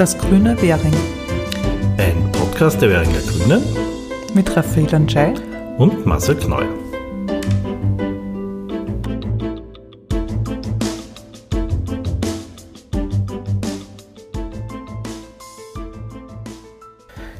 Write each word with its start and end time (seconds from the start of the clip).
Das 0.00 0.16
grüne 0.16 0.56
Währing. 0.62 0.94
Ein 1.98 2.32
Podcast 2.32 2.80
der 2.80 2.88
Währinger 2.88 3.20
Grünen 3.20 3.62
mit 4.32 4.56
Raphael 4.56 4.94
Anschei 4.94 5.34
und 5.76 6.06
Marcel 6.06 6.36
Kneu. 6.36 6.64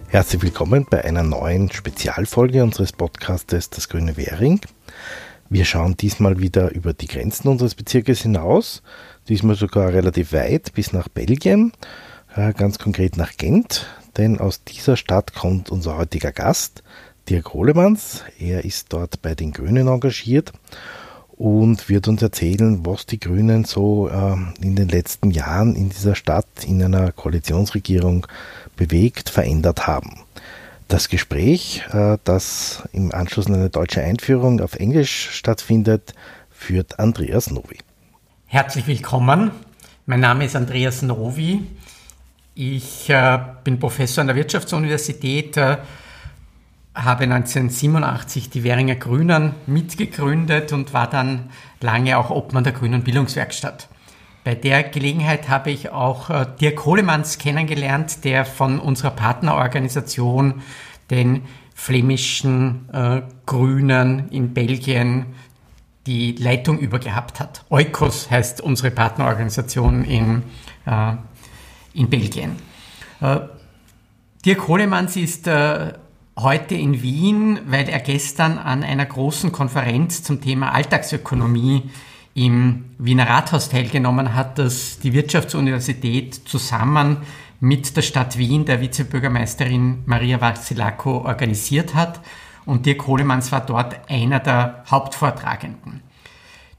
Herzlich 0.08 0.42
willkommen 0.42 0.86
bei 0.90 1.02
einer 1.02 1.22
neuen 1.22 1.72
Spezialfolge 1.72 2.62
unseres 2.62 2.92
Podcastes 2.92 3.70
Das 3.70 3.88
Grüne 3.88 4.18
Währing. 4.18 4.60
Wir 5.48 5.64
schauen 5.64 5.96
diesmal 5.96 6.40
wieder 6.40 6.72
über 6.72 6.92
die 6.92 7.06
Grenzen 7.06 7.48
unseres 7.48 7.74
Bezirkes 7.74 8.20
hinaus, 8.20 8.82
diesmal 9.30 9.56
sogar 9.56 9.94
relativ 9.94 10.34
weit 10.34 10.74
bis 10.74 10.92
nach 10.92 11.08
Belgien, 11.08 11.72
ganz 12.34 12.78
konkret 12.78 13.16
nach 13.16 13.36
Gent, 13.36 13.86
denn 14.16 14.38
aus 14.38 14.62
dieser 14.64 14.96
Stadt 14.96 15.34
kommt 15.34 15.70
unser 15.70 15.96
heutiger 15.96 16.32
Gast, 16.32 16.82
Dirk 17.28 17.52
Hohlemanns. 17.54 18.24
Er 18.38 18.64
ist 18.64 18.92
dort 18.92 19.22
bei 19.22 19.34
den 19.34 19.52
Grünen 19.52 19.88
engagiert 19.88 20.52
und 21.36 21.88
wird 21.88 22.06
uns 22.08 22.22
erzählen, 22.22 22.84
was 22.84 23.06
die 23.06 23.18
Grünen 23.18 23.64
so 23.64 24.08
äh, 24.08 24.36
in 24.64 24.76
den 24.76 24.88
letzten 24.88 25.30
Jahren 25.30 25.74
in 25.74 25.88
dieser 25.90 26.14
Stadt 26.14 26.46
in 26.66 26.82
einer 26.82 27.12
Koalitionsregierung 27.12 28.26
bewegt, 28.76 29.30
verändert 29.30 29.86
haben. 29.86 30.20
Das 30.88 31.08
Gespräch, 31.08 31.82
äh, 31.92 32.18
das 32.24 32.82
im 32.92 33.14
Anschluss 33.14 33.46
an 33.46 33.54
eine 33.54 33.70
deutsche 33.70 34.02
Einführung 34.02 34.60
auf 34.60 34.74
Englisch 34.74 35.30
stattfindet, 35.30 36.14
führt 36.50 36.98
Andreas 36.98 37.50
Novi. 37.50 37.78
Herzlich 38.46 38.86
willkommen. 38.86 39.50
Mein 40.06 40.20
Name 40.20 40.44
ist 40.44 40.56
Andreas 40.56 41.02
Novi. 41.02 41.62
Ich 42.62 43.08
äh, 43.08 43.38
bin 43.64 43.78
Professor 43.78 44.20
an 44.20 44.26
der 44.26 44.36
Wirtschaftsuniversität, 44.36 45.56
äh, 45.56 45.78
habe 46.94 47.24
1987 47.24 48.50
die 48.50 48.64
Währinger 48.64 48.96
Grünen 48.96 49.54
mitgegründet 49.64 50.74
und 50.74 50.92
war 50.92 51.08
dann 51.08 51.48
lange 51.80 52.18
auch 52.18 52.28
Obmann 52.28 52.62
der 52.62 52.74
Grünen 52.74 53.02
Bildungswerkstatt. 53.02 53.88
Bei 54.44 54.54
der 54.54 54.82
Gelegenheit 54.82 55.48
habe 55.48 55.70
ich 55.70 55.88
auch 55.88 56.28
äh, 56.28 56.44
Dirk 56.60 56.84
Hohlemanns 56.84 57.38
kennengelernt, 57.38 58.24
der 58.24 58.44
von 58.44 58.78
unserer 58.78 59.12
Partnerorganisation, 59.12 60.60
den 61.10 61.44
flämischen 61.74 62.90
Grünen 63.46 64.28
in 64.28 64.52
Belgien, 64.52 65.34
die 66.06 66.32
Leitung 66.32 66.78
übergehabt 66.78 67.40
hat. 67.40 67.64
Eukos 67.70 68.30
heißt 68.30 68.60
unsere 68.60 68.90
Partnerorganisation 68.90 70.04
in, 70.04 70.42
äh, 70.86 71.12
in 71.94 72.08
Belgien. 72.08 72.56
Äh, 73.20 73.40
Dirk 74.44 74.68
Hohlemanns 74.68 75.16
ist 75.16 75.46
äh, 75.46 75.92
heute 76.38 76.74
in 76.74 77.02
Wien, 77.02 77.60
weil 77.66 77.88
er 77.88 78.00
gestern 78.00 78.58
an 78.58 78.82
einer 78.82 79.04
großen 79.04 79.52
Konferenz 79.52 80.22
zum 80.22 80.40
Thema 80.40 80.72
Alltagsökonomie 80.72 81.90
im 82.34 82.84
Wiener 82.98 83.28
Rathaus 83.28 83.68
teilgenommen 83.68 84.34
hat, 84.34 84.58
das 84.58 84.98
die 85.00 85.12
Wirtschaftsuniversität 85.12 86.34
zusammen 86.48 87.18
mit 87.60 87.94
der 87.96 88.02
Stadt 88.02 88.38
Wien, 88.38 88.64
der 88.64 88.80
Vizebürgermeisterin 88.80 90.04
Maria 90.06 90.40
Vassilako 90.40 91.18
organisiert 91.26 91.94
hat. 91.94 92.20
Und 92.64 92.86
Dirk 92.86 93.06
Hohlemanns 93.06 93.52
war 93.52 93.66
dort 93.66 94.08
einer 94.08 94.40
der 94.40 94.84
Hauptvortragenden. 94.90 96.02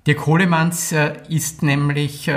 Dirk 0.07 0.25
Hohlemanns 0.25 0.91
äh, 0.91 1.13
ist 1.29 1.61
nämlich 1.61 2.27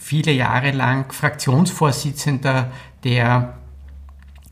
viele 0.00 0.32
Jahre 0.32 0.72
lang 0.72 1.12
Fraktionsvorsitzender 1.12 2.72
der 3.04 3.58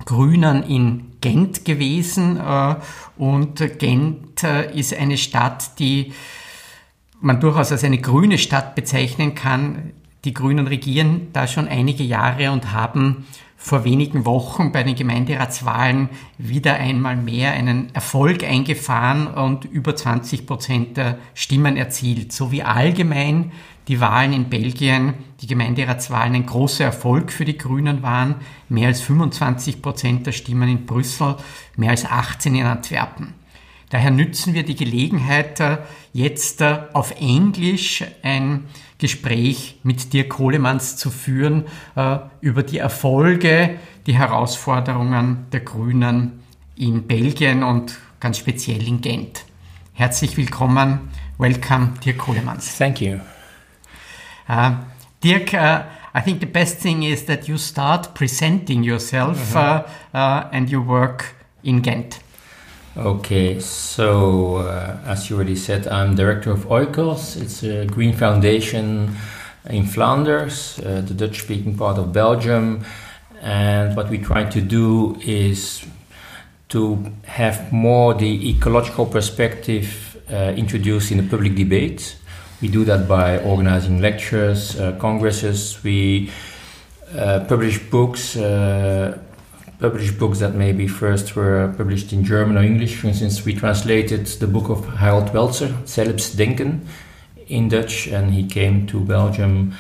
Grünen 0.05 0.63
in 0.63 1.13
Gent 1.21 1.65
gewesen. 1.65 2.37
Äh, 2.37 2.77
und 3.17 3.57
Gent 3.79 4.45
ist 4.75 4.95
eine 4.95 5.17
Stadt, 5.17 5.79
die 5.81 6.13
man 7.21 7.41
durchaus 7.41 7.73
als 7.73 7.83
eine 7.83 7.99
grüne 7.99 8.39
Stadt 8.39 8.77
bezeichnen 8.77 9.35
kann. 9.35 9.93
Die 10.25 10.35
Grünen 10.35 10.69
regieren 10.69 11.29
da 11.33 11.49
schon 11.49 11.67
einige 11.67 12.05
Jahre 12.05 12.53
und 12.53 12.73
haben 12.73 13.27
vor 13.57 13.83
wenigen 13.83 14.25
Wochen 14.25 14.71
bei 14.71 14.85
den 14.85 14.95
Gemeinderatswahlen 14.95 16.11
wieder 16.39 16.75
einmal 16.75 17.17
mehr 17.17 17.53
einen 17.53 17.93
Erfolg 17.93 18.45
eingefahren 18.45 19.27
und 19.27 19.65
über 19.65 19.97
20 19.97 20.47
Prozent 20.47 20.97
der 20.97 21.19
Stimmen 21.35 21.77
erzielt. 21.77 22.33
So 22.33 22.53
wie 22.53 22.63
allgemein 22.63 23.51
die 23.89 24.01
Wahlen 24.01 24.33
in 24.33 24.49
Belgien, 24.49 25.15
die 25.41 25.47
Gemeinderatswahlen 25.47 26.35
ein 26.35 26.47
großer 26.47 26.85
Erfolg 26.85 27.31
für 27.33 27.45
die 27.45 27.59
Grünen 27.59 28.03
waren. 28.03 28.37
Mehr 28.69 28.89
als 28.89 29.01
25 29.01 29.83
Prozent 29.83 30.27
der 30.27 30.33
Stimmen 30.33 30.69
in 30.69 30.87
Brüssel, 30.87 31.37
mehr 31.77 31.91
als 31.91 32.05
18 32.05 32.55
in 32.55 32.67
Antwerpen. 32.67 33.35
Daher 33.91 34.11
nützen 34.11 34.53
wir 34.53 34.65
die 34.65 34.75
Gelegenheit, 34.75 35.61
äh, 35.61 35.79
jetzt 36.13 36.61
äh, 36.61 36.79
auf 36.93 37.19
Englisch 37.21 38.05
ein 38.23 38.65
Gespräch 38.99 39.79
mit 39.83 40.13
Dirk 40.13 40.31
Kohlemanns 40.31 40.97
zu 40.97 41.11
führen 41.11 41.65
äh, 41.95 42.19
über 42.41 42.63
die 42.63 42.79
Erfolge, 42.79 43.79
die 44.07 44.15
Herausforderungen 44.15 45.47
der 45.53 45.61
Grünen 45.61 46.41
in 46.77 47.07
Belgien 47.07 47.63
und 47.63 47.99
ganz 48.21 48.39
speziell 48.39 48.87
in 48.87 49.01
Gent. 49.01 49.45
Herzlich 49.95 50.37
willkommen. 50.37 51.09
Welcome, 51.39 51.95
Dirk 52.05 52.19
Kohlemanns. 52.19 52.77
Thank 52.77 53.01
you. 53.01 53.19
Dirk, 55.21 55.55
uh, 55.55 55.83
I 56.15 56.21
think 56.21 56.41
the 56.41 56.47
best 56.47 56.79
thing 56.79 57.03
is 57.03 57.25
that 57.25 57.49
you 57.49 57.59
start 57.59 58.15
presenting 58.15 58.85
yourself 58.85 59.37
mm 59.37 59.59
-hmm. 59.59 59.85
uh, 60.15 60.55
and 60.55 60.71
you 60.71 60.85
work 60.85 61.35
in 61.63 61.83
Ghent. 61.83 62.21
Okay, 62.97 63.61
so 63.61 64.57
uh, 64.57 65.11
as 65.13 65.29
you 65.29 65.37
already 65.37 65.57
said, 65.57 65.87
I'm 65.87 66.15
director 66.15 66.53
of 66.53 66.67
Oikos. 66.69 67.37
It's 67.37 67.63
a 67.63 67.85
green 67.85 68.13
foundation 68.17 69.17
in 69.71 69.87
Flanders, 69.87 70.79
uh, 70.79 71.03
the 71.07 71.15
Dutch 71.15 71.43
speaking 71.43 71.77
part 71.77 71.99
of 71.99 72.13
Belgium. 72.13 72.85
And 73.41 73.97
what 73.97 74.09
we 74.11 74.19
try 74.19 74.45
to 74.45 74.61
do 74.61 75.17
is 75.25 75.87
to 76.69 76.99
have 77.25 77.71
more 77.71 78.15
the 78.15 78.51
ecological 78.51 79.07
perspective 79.07 80.17
uh, 80.31 80.53
introduced 80.57 81.13
in 81.13 81.19
the 81.19 81.29
public 81.29 81.55
debate. 81.55 82.17
We 82.61 82.69
do 82.69 82.85
that 82.85 83.07
by 83.07 83.39
organizing 83.39 84.01
lectures, 84.01 84.79
uh, 84.79 84.93
congresses, 84.99 85.83
we 85.85 86.31
uh, 87.17 87.45
publish 87.49 87.79
books 87.91 88.37
uh, 88.37 89.19
published 89.79 90.19
books 90.19 90.41
that 90.41 90.55
maybe 90.55 90.89
first 90.89 91.37
were 91.37 91.73
published 91.77 92.13
in 92.13 92.25
German 92.25 92.59
or 92.59 92.63
English. 92.63 92.97
For 92.97 93.07
instance, 93.09 93.45
we 93.45 93.55
translated 93.55 94.27
the 94.27 94.47
book 94.47 94.69
of 94.69 94.85
Harald 94.97 95.29
Welzer, 95.29 95.73
Selbstdenken, 95.85 96.81
in 97.47 97.69
Dutch, 97.69 98.09
and 98.09 98.33
he 98.35 98.47
came 98.47 98.87
to 98.89 99.01
Belgium. 99.01 99.75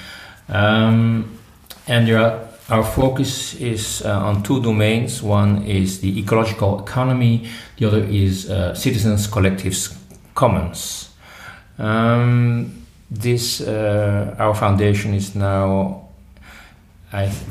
Um, 0.49 1.39
and 1.87 2.09
are, 2.11 2.49
our 2.71 2.85
focus 2.85 3.55
is 3.55 4.03
uh, 4.03 4.21
on 4.21 4.43
two 4.43 4.63
domains. 4.63 5.23
One 5.23 5.65
is 5.65 6.01
the 6.01 6.19
ecological 6.21 6.81
economy, 6.81 7.49
the 7.77 7.87
other 7.87 8.05
is 8.05 8.49
uh, 8.49 8.75
citizens' 8.75 9.27
collectives 9.27 9.97
commons. 10.35 11.08
Um, 11.79 12.87
this, 13.11 13.61
uh, 13.61 14.35
our 14.39 14.55
foundation 14.55 15.15
is 15.15 15.35
now 15.35 16.09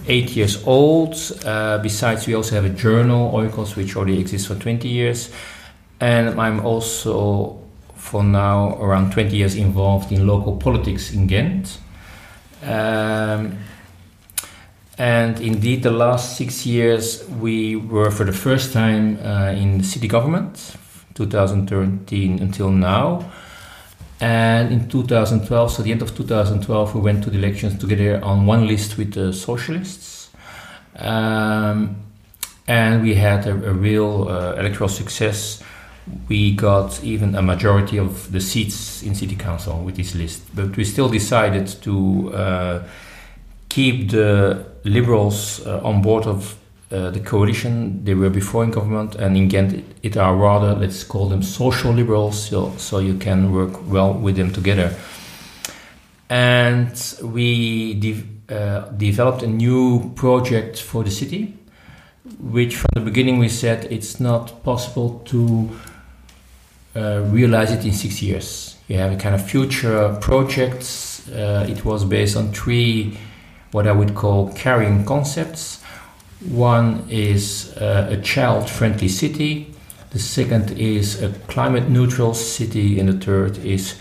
eight 0.08 0.36
years 0.36 0.64
old. 0.66 1.16
Uh, 1.46 1.80
besides, 1.80 2.28
we 2.28 2.36
also 2.36 2.56
have 2.56 2.66
a 2.66 2.70
journal, 2.70 3.32
Oikos, 3.32 3.76
which 3.76 3.96
already 3.96 4.20
exists 4.20 4.48
for 4.48 4.56
20 4.56 4.88
years. 4.88 5.32
And 6.00 6.40
I'm 6.40 6.66
also, 6.66 7.60
for 7.96 8.24
now, 8.24 8.78
around 8.80 9.12
20 9.14 9.36
years 9.36 9.56
involved 9.56 10.12
in 10.12 10.28
local 10.28 10.58
politics 10.58 11.12
in 11.12 11.26
Ghent. 11.28 11.80
Um, 12.64 13.58
and 15.00 15.40
indeed, 15.41 15.84
the 15.84 15.91
last 15.91 16.38
six 16.38 16.66
years, 16.66 17.28
we 17.28 17.76
were 17.76 18.12
for 18.12 18.23
the 18.23 18.34
first 18.34 18.73
time 18.73 19.20
uh, 19.23 19.52
in 19.52 19.80
the 19.80 19.84
city 19.84 20.08
government, 20.08 20.76
2013 21.16 22.40
until 22.40 22.70
now. 22.72 23.32
And 24.19 24.72
in 24.72 24.90
2012, 24.90 25.72
so 25.72 25.84
the 25.84 25.91
end 25.91 26.02
of 26.02 26.16
2012, 26.16 26.96
we 26.96 27.02
went 27.02 27.23
to 27.23 27.29
the 27.29 27.37
elections 27.37 27.78
together 27.79 28.23
on 28.23 28.46
one 28.46 28.67
list 28.67 28.97
with 28.97 29.14
the 29.14 29.31
socialists. 29.31 30.29
Um, 30.97 31.97
and 32.67 33.03
we 33.03 33.16
had 33.16 33.46
a, 33.46 33.52
a 33.52 33.73
real 33.73 34.28
uh, 34.28 34.53
electoral 34.53 34.90
success. 34.90 35.61
We 36.28 36.55
got 36.55 37.03
even 37.03 37.35
a 37.35 37.41
majority 37.41 37.97
of 37.97 38.31
the 38.31 38.41
seats 38.41 39.03
in 39.03 39.14
city 39.14 39.35
council 39.35 39.84
with 39.84 39.96
this 39.96 40.16
list. 40.16 40.43
But 40.55 40.75
we 40.75 40.84
still 40.84 41.09
decided 41.09 41.67
to 41.84 42.34
uh, 42.34 42.84
keep 43.70 44.09
the 44.09 44.66
liberals 44.84 45.66
uh, 45.66 45.81
on 45.84 46.02
board 46.02 46.25
of 46.25 46.58
uh, 46.91 47.09
the 47.11 47.19
coalition 47.19 48.03
they 48.05 48.13
were 48.13 48.29
before 48.29 48.63
in 48.63 48.72
government, 48.72 49.16
and 49.16 49.35
in 49.35 49.47
Ghent 49.47 49.73
it, 49.73 49.85
it, 50.03 50.17
are 50.17 50.35
rather 50.35 50.73
let's 50.73 51.03
call 51.03 51.28
them 51.29 51.43
social 51.43 51.91
liberals, 51.91 52.41
so, 52.49 52.73
so 52.78 52.99
you 52.99 53.16
can 53.17 53.51
work 53.51 53.73
well 53.89 54.13
with 54.13 54.35
them 54.37 54.51
together. 54.51 54.95
and 56.29 57.16
we 57.23 57.93
de- 57.93 58.23
uh, 58.49 58.81
developed 58.97 59.43
a 59.43 59.47
new 59.47 60.11
project 60.16 60.81
for 60.81 61.03
the 61.03 61.11
city, 61.11 61.57
which 62.39 62.75
from 62.75 62.89
the 62.93 63.01
beginning 63.01 63.39
we 63.39 63.49
said 63.49 63.85
it's 63.91 64.19
not 64.19 64.63
possible 64.63 65.22
to 65.25 65.69
uh, 66.95 67.22
realize 67.31 67.72
it 67.72 67.85
in 67.85 67.93
six 67.93 68.22
years. 68.22 68.75
You 68.87 68.97
have 68.97 69.11
a 69.11 69.17
kind 69.17 69.35
of 69.35 69.45
future 69.45 70.17
projects. 70.22 71.29
Uh, 71.29 71.66
it 71.69 71.84
was 71.85 72.05
based 72.05 72.35
on 72.37 72.51
three, 72.53 73.17
what 73.72 73.87
I 73.87 73.91
would 73.91 74.16
call 74.16 74.51
carrying 74.53 75.05
concepts. 75.05 75.77
One 76.39 77.07
is 77.09 77.75
uh, 77.78 78.09
a 78.11 78.22
child 78.22 78.69
friendly 78.69 79.07
city, 79.07 79.73
the 80.11 80.19
second 80.19 80.72
is 80.78 81.22
a 81.22 81.29
climate 81.47 81.89
neutral 81.89 82.34
city, 82.34 82.99
and 82.99 83.09
the 83.09 83.25
third 83.25 83.57
is 83.57 83.95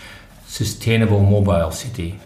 sustainable 0.45 1.21
mobile 1.21 1.71
city. 1.71 2.19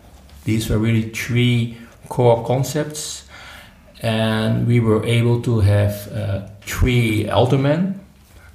These 0.43 0.69
were 0.69 0.77
really 0.77 1.09
three 1.09 1.77
core 2.09 2.45
concepts, 2.45 3.25
and 4.01 4.67
we 4.67 4.79
were 4.79 5.03
able 5.05 5.41
to 5.41 5.59
have 5.61 6.11
uh, 6.11 6.47
three 6.61 7.29
aldermen 7.29 7.99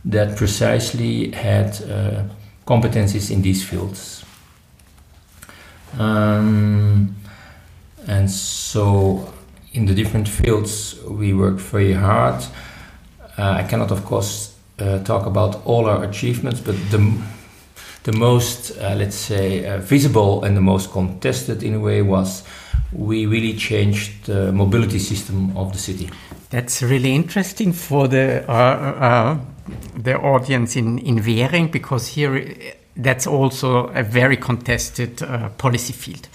that 0.05 0.37
precisely 0.37 1.33
had 1.33 1.83
uh, 1.83 2.23
competencies 2.67 3.31
in 3.31 3.43
these 3.43 3.65
fields. 3.65 4.25
Um, 5.99 7.17
and 8.07 8.31
so, 8.31 9.33
in 9.77 9.87
the 9.87 9.95
different 9.95 10.27
fields, 10.29 10.99
we 11.05 11.35
work 11.35 11.59
very 11.59 11.93
hard. 11.93 12.43
Uh, 13.39 13.61
I 13.61 13.63
cannot, 13.63 13.91
of 13.91 14.05
course, 14.05 14.55
uh, 14.79 15.05
talk 15.05 15.27
about 15.27 15.65
all 15.67 15.87
our 15.87 16.05
achievements, 16.05 16.61
but 16.61 16.75
the 16.91 16.99
the 18.03 18.13
most, 18.13 18.71
uh, 18.79 18.95
let's 18.95 19.17
say, 19.17 19.67
uh, 19.67 19.79
visible 19.79 20.45
and 20.45 20.57
the 20.57 20.61
most 20.61 20.93
contested 20.93 21.63
in 21.63 21.75
a 21.75 21.81
way 21.81 22.03
was 22.03 22.45
we 22.93 23.27
really 23.27 23.55
changed 23.55 24.27
the 24.27 24.53
mobility 24.53 25.01
system 25.01 25.57
of 25.57 25.73
the 25.73 25.79
city. 25.79 26.09
That's 26.51 26.83
really 26.83 27.15
interesting 27.15 27.73
for 27.73 28.09
the 28.09 28.45
uh, 28.49 28.53
uh, 28.53 29.39
the 30.03 30.15
audience 30.19 30.77
in 30.77 30.99
in 30.99 31.21
Währing 31.21 31.71
because 31.71 32.07
here 32.15 32.57
that's 32.97 33.27
also 33.27 33.89
a 33.95 34.03
very 34.03 34.37
contested 34.37 35.23
uh, 35.23 35.49
policy 35.59 35.93
field. 35.93 36.29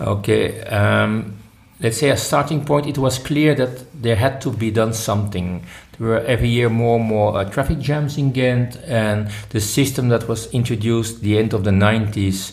Okay, 0.00 0.62
um, 0.62 1.34
let's 1.80 1.98
say 1.98 2.10
a 2.10 2.16
starting 2.16 2.64
point. 2.64 2.86
It 2.86 2.98
was 2.98 3.18
clear 3.18 3.54
that 3.54 4.02
there 4.02 4.16
had 4.16 4.40
to 4.42 4.50
be 4.50 4.70
done 4.70 4.92
something. 4.92 5.64
There 5.98 6.08
were 6.08 6.20
every 6.20 6.48
year 6.48 6.68
more 6.68 6.98
and 6.98 7.08
more 7.08 7.38
uh, 7.38 7.44
traffic 7.44 7.78
jams 7.78 8.16
in 8.18 8.32
Ghent, 8.32 8.76
and 8.86 9.30
the 9.50 9.60
system 9.60 10.08
that 10.08 10.28
was 10.28 10.52
introduced 10.52 11.20
the 11.20 11.38
end 11.38 11.52
of 11.52 11.64
the 11.64 11.70
90s 11.70 12.52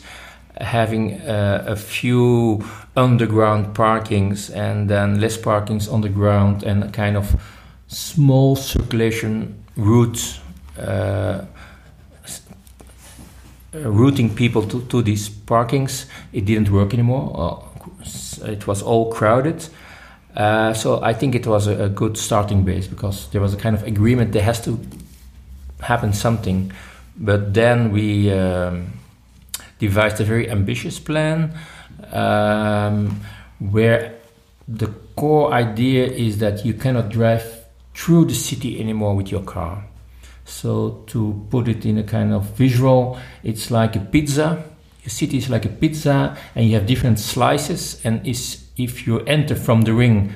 having 0.60 1.22
uh, 1.22 1.64
a 1.68 1.76
few 1.76 2.64
underground 2.96 3.76
parkings 3.76 4.50
and 4.50 4.90
then 4.90 5.22
less 5.22 5.38
parkings 5.38 5.92
on 5.92 6.02
the 6.02 6.10
ground 6.10 6.64
and 6.64 6.84
a 6.84 6.90
kind 6.90 7.16
of 7.16 7.40
small 7.88 8.56
circulation 8.56 9.64
routes. 9.76 10.40
uh, 10.80 11.46
routing 13.74 14.34
people 14.34 14.64
to, 14.64 14.82
to 14.88 15.02
these 15.02 15.30
parkings 15.30 16.06
it 16.34 16.46
didn't 16.46 16.70
work 16.70 16.94
anymore 16.94 17.64
it 18.46 18.68
was 18.68 18.82
all 18.82 19.12
crowded 19.12 19.68
uh, 20.36 20.74
so 20.74 21.02
I 21.02 21.14
think 21.14 21.34
it 21.36 21.48
was 21.48 21.68
a, 21.68 21.86
a, 21.86 21.90
good 21.90 22.16
starting 22.18 22.64
base 22.64 22.86
because 22.86 23.28
there 23.30 23.42
was 23.42 23.54
a 23.54 23.58
kind 23.58 23.76
of 23.76 23.84
agreement 23.84 24.34
there 24.34 24.44
has 24.44 24.64
to 24.66 24.80
happen 25.82 26.14
something 26.14 26.72
but 27.18 27.54
then 27.54 27.92
we 27.92 28.32
um, 28.32 28.94
devised 29.80 30.22
a 30.22 30.24
very 30.24 30.50
ambitious 30.50 31.00
plan 31.00 31.54
um, 32.12 33.22
where 33.60 34.16
the 34.68 34.88
core 35.16 35.54
idea 35.54 36.06
is 36.06 36.40
that 36.40 36.66
you 36.66 36.74
cannot 36.74 37.10
drive 37.10 37.66
through 37.94 38.26
the 38.26 38.36
city 38.36 38.80
anymore 38.80 39.16
with 39.16 39.32
your 39.32 39.42
car. 39.42 39.84
So, 40.46 41.04
to 41.08 41.46
put 41.50 41.68
it 41.68 41.86
in 41.86 41.98
a 41.98 42.04
kind 42.04 42.34
of 42.34 42.46
visual, 42.52 43.20
it's 43.44 43.70
like 43.72 43.96
a 43.96 44.00
pizza. 44.00 44.64
Your 45.08 45.12
city 45.12 45.38
is 45.38 45.50
like 45.50 45.64
a 45.64 45.70
pizza, 45.70 46.36
and 46.54 46.68
you 46.68 46.76
have 46.76 46.86
different 46.86 47.18
slices. 47.18 48.02
And 48.04 48.28
is, 48.28 48.68
if 48.76 49.08
you 49.08 49.22
enter 49.22 49.56
from 49.56 49.84
the 49.84 49.94
ring 49.94 50.34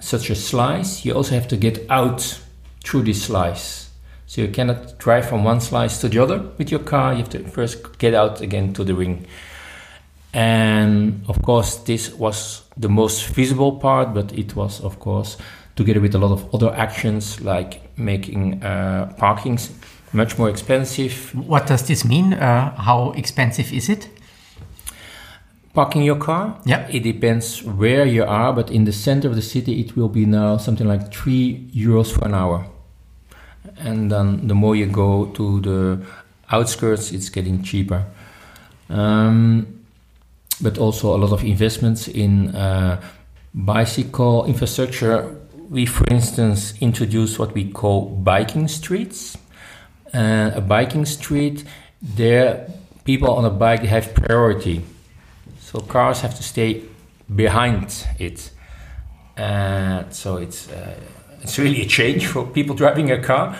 such 0.00 0.30
a 0.30 0.34
slice, 0.34 1.04
you 1.04 1.12
also 1.12 1.34
have 1.34 1.46
to 1.48 1.58
get 1.58 1.84
out 1.90 2.40
through 2.82 3.02
this 3.02 3.24
slice. 3.24 3.90
So 4.24 4.40
you 4.40 4.48
cannot 4.48 4.98
drive 4.98 5.28
from 5.28 5.44
one 5.44 5.60
slice 5.60 6.00
to 6.00 6.08
the 6.08 6.20
other 6.20 6.38
with 6.56 6.70
your 6.70 6.80
car. 6.80 7.12
You 7.12 7.18
have 7.18 7.28
to 7.32 7.40
first 7.40 7.98
get 7.98 8.14
out 8.14 8.40
again 8.40 8.72
to 8.72 8.82
the 8.82 8.94
ring. 8.94 9.26
And 10.32 11.22
of 11.28 11.42
course, 11.42 11.76
this 11.76 12.10
was 12.14 12.62
the 12.78 12.88
most 12.88 13.26
visible 13.26 13.72
part, 13.72 14.14
but 14.14 14.32
it 14.32 14.56
was, 14.56 14.80
of 14.80 15.00
course, 15.00 15.36
together 15.76 16.00
with 16.00 16.14
a 16.14 16.18
lot 16.18 16.32
of 16.32 16.54
other 16.54 16.74
actions 16.74 17.42
like 17.42 17.82
making 17.98 18.62
uh, 18.64 19.14
parkings 19.18 19.70
much 20.14 20.38
more 20.38 20.48
expensive. 20.48 21.34
What 21.34 21.66
does 21.66 21.86
this 21.86 22.06
mean? 22.06 22.32
Uh, 22.32 22.74
how 22.74 23.12
expensive 23.12 23.70
is 23.70 23.90
it? 23.90 24.08
Parking 25.74 26.04
your 26.04 26.16
car? 26.16 26.58
Yeah. 26.64 26.86
It 26.88 27.00
depends 27.02 27.62
where 27.62 28.06
you 28.06 28.24
are, 28.24 28.52
but 28.52 28.70
in 28.70 28.84
the 28.84 28.92
center 28.92 29.28
of 29.28 29.34
the 29.34 29.42
city, 29.42 29.80
it 29.80 29.96
will 29.96 30.08
be 30.08 30.24
now 30.24 30.56
something 30.56 30.86
like 30.86 31.12
three 31.12 31.68
euros 31.74 32.12
for 32.12 32.24
an 32.24 32.34
hour 32.34 32.66
and 33.78 34.10
then 34.10 34.46
the 34.46 34.54
more 34.54 34.76
you 34.76 34.86
go 34.86 35.26
to 35.26 35.60
the 35.60 36.06
outskirts, 36.50 37.12
it's 37.12 37.28
getting 37.28 37.62
cheaper. 37.62 38.04
Um, 38.88 39.84
but 40.60 40.78
also 40.78 41.16
a 41.16 41.18
lot 41.18 41.32
of 41.32 41.42
investments 41.42 42.08
in 42.08 42.54
uh, 42.54 43.00
bicycle 43.54 44.44
infrastructure. 44.44 45.36
We, 45.68 45.86
for 45.86 46.06
instance, 46.10 46.74
introduced 46.80 47.38
what 47.38 47.54
we 47.54 47.70
call 47.70 48.06
biking 48.10 48.68
streets. 48.68 49.36
Uh, 50.12 50.52
a 50.54 50.60
biking 50.60 51.06
street, 51.06 51.64
there 52.00 52.70
people 53.04 53.34
on 53.34 53.44
a 53.44 53.50
bike 53.50 53.82
have 53.82 54.14
priority, 54.14 54.84
so 55.74 55.80
cars 55.80 56.20
have 56.20 56.36
to 56.36 56.42
stay 56.42 56.84
behind 57.34 58.06
it. 58.20 58.50
Uh, 59.36 60.08
so 60.10 60.36
it's 60.36 60.70
uh, 60.70 60.94
it's 61.42 61.58
really 61.58 61.82
a 61.82 61.86
change 61.86 62.26
for 62.26 62.46
people 62.46 62.76
driving 62.76 63.10
a 63.10 63.20
car. 63.20 63.56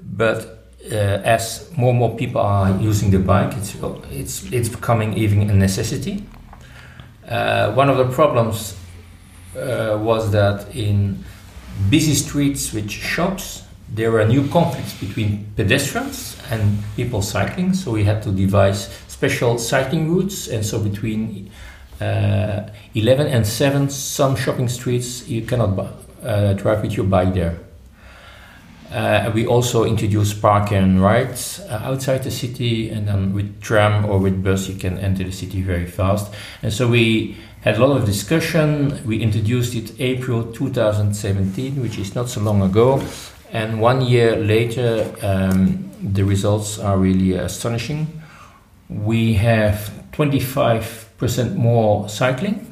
But 0.00 0.36
uh, 0.84 0.94
as 1.24 1.68
more 1.76 1.90
and 1.90 1.98
more 1.98 2.16
people 2.16 2.40
are 2.40 2.70
using 2.80 3.10
the 3.10 3.18
bike, 3.18 3.56
it's 3.56 3.74
it's 4.12 4.52
it's 4.52 4.68
becoming 4.68 5.14
even 5.14 5.50
a 5.50 5.54
necessity. 5.54 6.22
Uh, 7.28 7.72
one 7.72 7.90
of 7.90 7.98
the 7.98 8.06
problems 8.14 8.76
uh, 9.56 9.98
was 10.00 10.30
that 10.30 10.76
in 10.76 11.24
busy 11.90 12.14
streets 12.14 12.72
with 12.72 12.88
shops, 12.88 13.64
there 13.92 14.12
were 14.12 14.24
new 14.24 14.46
conflicts 14.48 14.94
between 14.94 15.44
pedestrians 15.56 16.36
and 16.50 16.78
people 16.94 17.20
cycling. 17.20 17.74
So 17.74 17.90
we 17.90 18.04
had 18.04 18.22
to 18.22 18.30
devise 18.30 18.88
special 19.18 19.58
cycling 19.58 20.14
routes, 20.14 20.46
and 20.46 20.64
so 20.64 20.78
between 20.78 21.50
uh, 22.00 22.68
11 22.94 23.26
and 23.26 23.44
7, 23.44 23.90
some 23.90 24.36
shopping 24.36 24.68
streets 24.68 25.26
you 25.26 25.42
cannot 25.42 25.76
uh, 26.22 26.52
drive 26.52 26.82
with 26.82 26.96
your 26.96 27.04
bike 27.04 27.34
there. 27.34 27.58
Uh, 28.92 29.32
we 29.34 29.44
also 29.44 29.84
introduced 29.84 30.40
park 30.40 30.70
and 30.70 31.02
rides 31.02 31.58
uh, 31.68 31.80
outside 31.82 32.22
the 32.22 32.30
city, 32.30 32.90
and 32.90 33.08
then 33.08 33.34
with 33.34 33.60
tram 33.60 34.04
or 34.04 34.20
with 34.20 34.44
bus, 34.44 34.68
you 34.68 34.76
can 34.76 34.96
enter 34.98 35.24
the 35.24 35.32
city 35.32 35.62
very 35.62 35.86
fast. 35.86 36.32
And 36.62 36.72
so 36.72 36.86
we 36.86 37.36
had 37.62 37.76
a 37.76 37.84
lot 37.84 37.96
of 37.96 38.06
discussion. 38.06 39.04
We 39.04 39.20
introduced 39.20 39.74
it 39.74 40.00
April 40.00 40.44
2017, 40.52 41.82
which 41.82 41.98
is 41.98 42.14
not 42.14 42.28
so 42.28 42.40
long 42.40 42.62
ago. 42.62 43.02
And 43.50 43.80
one 43.80 44.00
year 44.00 44.36
later, 44.36 45.12
um, 45.22 45.90
the 46.00 46.22
results 46.22 46.78
are 46.78 46.96
really 46.96 47.32
astonishing. 47.32 48.17
We 48.88 49.34
have 49.34 49.90
25% 50.12 51.54
more 51.54 52.08
cycling 52.08 52.68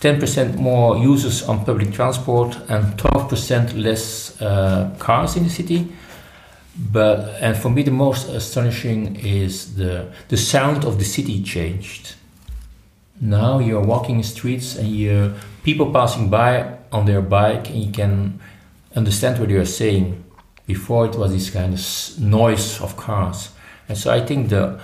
10% 0.00 0.56
more 0.56 0.96
users 0.96 1.42
on 1.42 1.64
public 1.64 1.92
transport 1.92 2.56
and 2.68 2.96
12% 2.96 3.82
less 3.82 4.40
uh, 4.40 4.94
cars 4.98 5.36
in 5.36 5.42
the 5.42 5.50
city. 5.50 5.88
But 6.92 7.34
and 7.40 7.56
for 7.56 7.70
me 7.70 7.82
the 7.82 7.90
most 7.90 8.28
astonishing 8.28 9.16
is 9.16 9.74
the 9.74 10.12
the 10.28 10.36
sound 10.36 10.84
of 10.84 10.98
the 11.00 11.04
city 11.04 11.42
changed. 11.42 12.14
Now 13.20 13.58
you're 13.58 13.82
walking 13.82 14.22
streets 14.22 14.76
and 14.76 14.86
you 14.86 15.34
people 15.64 15.92
passing 15.92 16.30
by 16.30 16.76
on 16.92 17.06
their 17.06 17.20
bike 17.20 17.68
and 17.70 17.82
you 17.82 17.90
can 17.90 18.38
understand 18.94 19.40
what 19.40 19.48
they 19.48 19.56
are 19.56 19.64
saying. 19.64 20.24
Before 20.66 21.06
it 21.06 21.16
was 21.16 21.32
this 21.32 21.50
kind 21.50 21.74
of 21.74 22.20
noise 22.20 22.80
of 22.80 22.96
cars, 22.96 23.50
and 23.88 23.98
so 23.98 24.12
I 24.12 24.20
think 24.20 24.50
the 24.50 24.78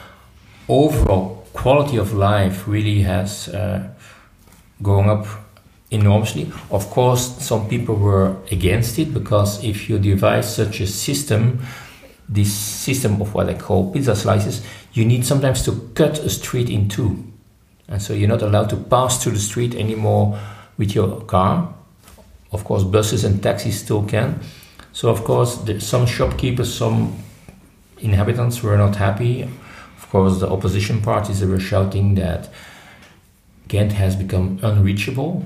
overall 0.69 1.47
quality 1.53 1.97
of 1.97 2.13
life 2.13 2.67
really 2.67 3.03
has. 3.03 3.49
Uh, 3.49 3.95
going 4.83 5.09
up 5.09 5.27
enormously. 5.91 6.51
Of 6.71 6.91
course, 6.91 7.43
some 7.43 7.69
people 7.69 7.95
were 7.95 8.37
against 8.51 8.99
it 8.99 9.13
because 9.13 9.65
if 9.65 9.89
you 9.89 9.99
devise 9.99 10.55
such 10.55 10.81
a 10.81 10.87
system, 10.87 11.61
this 12.29 12.53
system 12.53 13.21
of 13.21 13.35
what 13.35 13.49
I 13.49 13.55
call 13.55 13.93
pizza 13.93 14.17
slices, 14.17 14.65
you 14.93 15.05
need 15.05 15.25
sometimes 15.25 15.65
to 15.65 15.91
cut 15.95 16.19
a 16.19 16.31
street 16.31 16.71
in 16.71 16.89
two. 16.89 17.25
And 17.89 18.01
so 18.01 18.15
you're 18.15 18.29
not 18.29 18.43
allowed 18.43 18.71
to 18.71 18.77
pass 18.77 19.23
through 19.23 19.33
the 19.33 19.41
street 19.41 19.75
anymore 19.75 20.39
with 20.79 20.95
your 20.95 21.21
car. 21.23 21.75
Of 22.51 22.65
course, 22.65 22.85
buses 22.85 23.25
and 23.25 23.43
taxis 23.43 23.81
still 23.81 24.05
can. 24.05 24.41
So, 24.93 25.11
of 25.11 25.25
course, 25.25 25.57
the, 25.57 25.81
some 25.81 26.07
shopkeepers, 26.07 26.73
some 26.73 27.17
inhabitants 27.99 28.63
were 28.63 28.77
not 28.77 28.97
happy. 28.97 29.49
Course, 30.15 30.39
the 30.39 30.49
opposition 30.49 31.03
parties 31.03 31.45
were 31.45 31.59
shouting 31.59 32.15
that 32.15 32.49
Ghent 33.67 33.95
has 33.95 34.15
become 34.15 34.61
unreachable. 34.63 35.45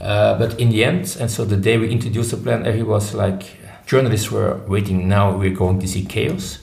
Uh, 0.00 0.38
but 0.38 0.60
in 0.60 0.70
the 0.70 0.84
end, 0.84 1.16
and 1.18 1.28
so 1.28 1.44
the 1.44 1.56
day 1.56 1.76
we 1.76 1.90
introduced 1.90 2.30
the 2.30 2.36
plan, 2.36 2.64
everyone 2.64 3.00
was 3.00 3.14
like, 3.14 3.56
journalists 3.84 4.30
were 4.30 4.60
waiting. 4.68 5.08
Now 5.08 5.36
we're 5.36 5.56
going 5.56 5.80
to 5.80 5.88
see 5.88 6.04
chaos. 6.04 6.60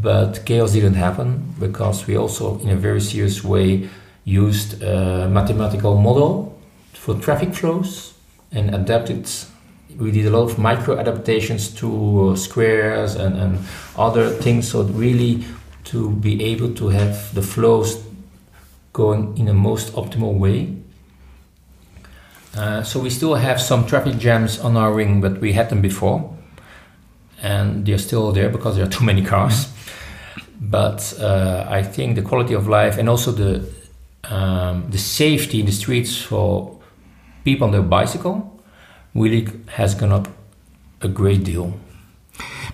But 0.00 0.46
chaos 0.46 0.74
didn't 0.74 0.94
happen 0.94 1.56
because 1.58 2.06
we 2.06 2.16
also, 2.16 2.60
in 2.60 2.68
a 2.68 2.76
very 2.76 3.00
serious 3.00 3.42
way, 3.42 3.88
used 4.22 4.80
a 4.80 5.28
mathematical 5.28 5.98
model 5.98 6.56
for 6.92 7.16
traffic 7.16 7.52
flows 7.52 8.14
and 8.52 8.72
adapted. 8.72 9.28
We 9.98 10.12
did 10.12 10.26
a 10.26 10.30
lot 10.30 10.52
of 10.52 10.56
micro 10.56 11.00
adaptations 11.00 11.74
to 11.80 12.30
uh, 12.30 12.36
squares 12.36 13.16
and, 13.16 13.36
and 13.36 13.58
other 13.96 14.30
things, 14.30 14.68
so 14.68 14.84
really 14.84 15.44
to 15.84 16.10
be 16.10 16.42
able 16.44 16.74
to 16.74 16.88
have 16.88 17.34
the 17.34 17.42
flows 17.42 18.02
going 18.92 19.36
in 19.36 19.46
the 19.46 19.54
most 19.54 19.92
optimal 19.94 20.38
way. 20.38 20.76
Uh, 22.56 22.82
so 22.82 23.00
we 23.00 23.10
still 23.10 23.34
have 23.34 23.60
some 23.60 23.86
traffic 23.86 24.16
jams 24.18 24.60
on 24.60 24.76
our 24.76 24.92
ring, 24.92 25.20
but 25.20 25.40
we 25.40 25.52
had 25.52 25.68
them 25.70 25.80
before, 25.80 26.36
and 27.42 27.84
they're 27.84 27.98
still 27.98 28.32
there 28.32 28.48
because 28.48 28.76
there 28.76 28.86
are 28.86 28.90
too 28.98 29.04
many 29.04 29.22
cars. 29.22 29.68
But 30.60 31.14
uh, 31.20 31.66
I 31.68 31.82
think 31.82 32.14
the 32.14 32.22
quality 32.22 32.54
of 32.54 32.68
life 32.68 32.96
and 32.96 33.08
also 33.08 33.32
the 33.32 33.68
um, 34.30 34.90
the 34.90 34.98
safety 34.98 35.60
in 35.60 35.66
the 35.66 35.72
streets 35.72 36.16
for 36.16 36.80
people 37.44 37.66
on 37.66 37.72
their 37.72 37.82
bicycle 37.82 38.62
really 39.14 39.46
has 39.66 39.94
gone 39.94 40.12
up 40.12 40.28
a 41.02 41.08
great 41.08 41.44
deal. 41.44 41.74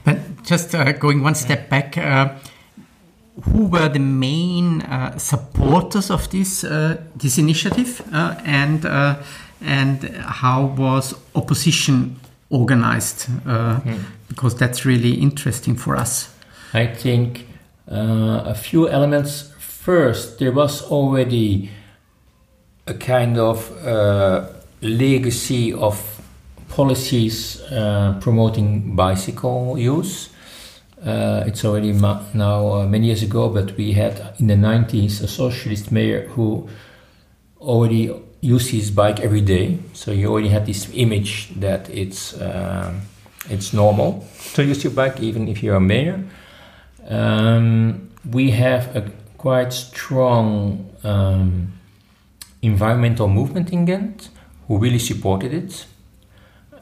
But 0.04 0.44
just 0.44 0.74
uh, 0.74 0.92
going 0.92 1.22
one 1.22 1.34
step 1.34 1.68
back, 1.68 1.98
uh, 1.98 2.34
who 3.44 3.66
were 3.66 3.88
the 3.88 3.98
main 3.98 4.82
uh, 4.82 5.18
supporters 5.18 6.10
of 6.10 6.28
this 6.30 6.64
uh, 6.64 6.96
this 7.16 7.38
initiative, 7.38 8.02
uh, 8.12 8.34
and 8.44 8.84
uh, 8.84 9.16
and 9.60 10.04
how 10.18 10.66
was 10.76 11.14
opposition 11.34 12.16
organized? 12.50 13.28
Mm. 13.44 14.00
Because 14.28 14.56
that's 14.56 14.84
really 14.84 15.14
interesting 15.14 15.76
for 15.76 15.96
us. 15.96 16.32
I 16.72 16.86
think 16.86 17.46
a 17.88 18.54
few 18.54 18.88
elements 18.88 19.52
first, 19.58 20.38
there 20.38 20.52
was 20.52 20.82
already 20.82 21.70
a 22.86 22.94
kind 22.94 23.38
of 23.38 23.70
uh, 23.86 24.46
legacy 24.82 25.72
of 25.72 26.20
policies 26.68 27.60
uh, 27.72 28.18
promoting 28.20 28.96
bicycle 28.96 29.78
use. 29.78 30.29
Uh, 31.04 31.44
it's 31.46 31.64
already 31.64 31.92
ma- 31.92 32.22
now 32.34 32.72
uh, 32.72 32.86
many 32.86 33.06
years 33.06 33.22
ago, 33.22 33.48
but 33.48 33.76
we 33.76 33.92
had 33.92 34.34
in 34.38 34.48
the 34.48 34.54
90s 34.54 35.22
a 35.22 35.28
socialist 35.28 35.90
mayor 35.90 36.26
who 36.28 36.68
already 37.60 38.14
used 38.40 38.70
his 38.70 38.90
bike 38.90 39.20
every 39.20 39.40
day. 39.40 39.78
So 39.94 40.12
you 40.12 40.30
already 40.30 40.48
had 40.48 40.66
this 40.66 40.90
image 40.94 41.50
that 41.60 41.88
it's 41.90 42.40
um, 42.40 43.02
it's 43.48 43.72
normal 43.72 44.26
to 44.54 44.64
use 44.64 44.84
your 44.84 44.92
bike 44.92 45.20
even 45.20 45.48
if 45.48 45.62
you're 45.62 45.76
a 45.76 45.80
mayor. 45.80 46.22
Um, 47.08 48.10
we 48.30 48.50
have 48.50 48.94
a 48.94 49.10
quite 49.38 49.72
strong 49.72 50.90
um, 51.02 51.72
environmental 52.60 53.26
movement 53.26 53.72
in 53.72 53.86
Ghent 53.86 54.28
who 54.68 54.78
really 54.78 54.98
supported 54.98 55.54
it. 55.54 55.86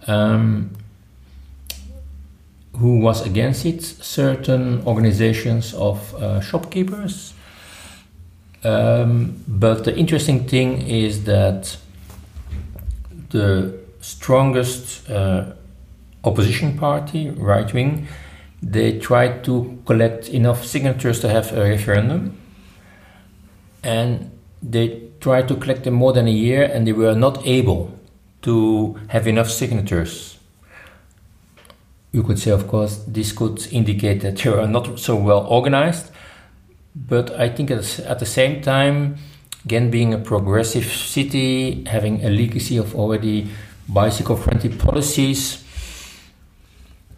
Um, 0.08 0.72
who 2.78 3.00
was 3.00 3.24
against 3.26 3.66
it? 3.66 3.82
Certain 3.82 4.82
organizations 4.86 5.74
of 5.74 6.14
uh, 6.14 6.40
shopkeepers. 6.40 7.34
Um, 8.64 9.42
but 9.46 9.84
the 9.84 9.96
interesting 9.96 10.48
thing 10.48 10.82
is 10.82 11.24
that 11.24 11.76
the 13.30 13.78
strongest 14.00 15.08
uh, 15.10 15.52
opposition 16.24 16.76
party, 16.76 17.30
right 17.30 17.72
wing, 17.72 18.08
they 18.62 18.98
tried 18.98 19.44
to 19.44 19.80
collect 19.86 20.28
enough 20.28 20.64
signatures 20.64 21.20
to 21.20 21.28
have 21.28 21.52
a 21.52 21.62
referendum 21.62 22.36
and 23.84 24.30
they 24.60 25.02
tried 25.20 25.46
to 25.46 25.54
collect 25.54 25.84
them 25.84 25.94
more 25.94 26.12
than 26.12 26.26
a 26.26 26.32
year 26.32 26.64
and 26.64 26.86
they 26.86 26.92
were 26.92 27.14
not 27.14 27.46
able 27.46 27.96
to 28.42 28.98
have 29.08 29.26
enough 29.28 29.50
signatures. 29.50 30.37
You 32.12 32.22
could 32.22 32.38
say, 32.38 32.50
of 32.50 32.66
course, 32.68 32.96
this 33.06 33.32
could 33.32 33.66
indicate 33.72 34.20
that 34.22 34.36
they 34.36 34.50
are 34.50 34.66
not 34.66 34.98
so 34.98 35.16
well 35.16 35.46
organized, 35.46 36.10
but 36.94 37.30
I 37.38 37.48
think 37.48 37.70
at 37.70 38.18
the 38.18 38.26
same 38.26 38.62
time, 38.62 39.16
again, 39.64 39.90
being 39.90 40.14
a 40.14 40.18
progressive 40.18 40.84
city, 40.84 41.84
having 41.84 42.24
a 42.24 42.30
legacy 42.30 42.78
of 42.78 42.94
already 42.94 43.48
bicycle 43.88 44.36
friendly 44.36 44.70
policies, 44.70 45.64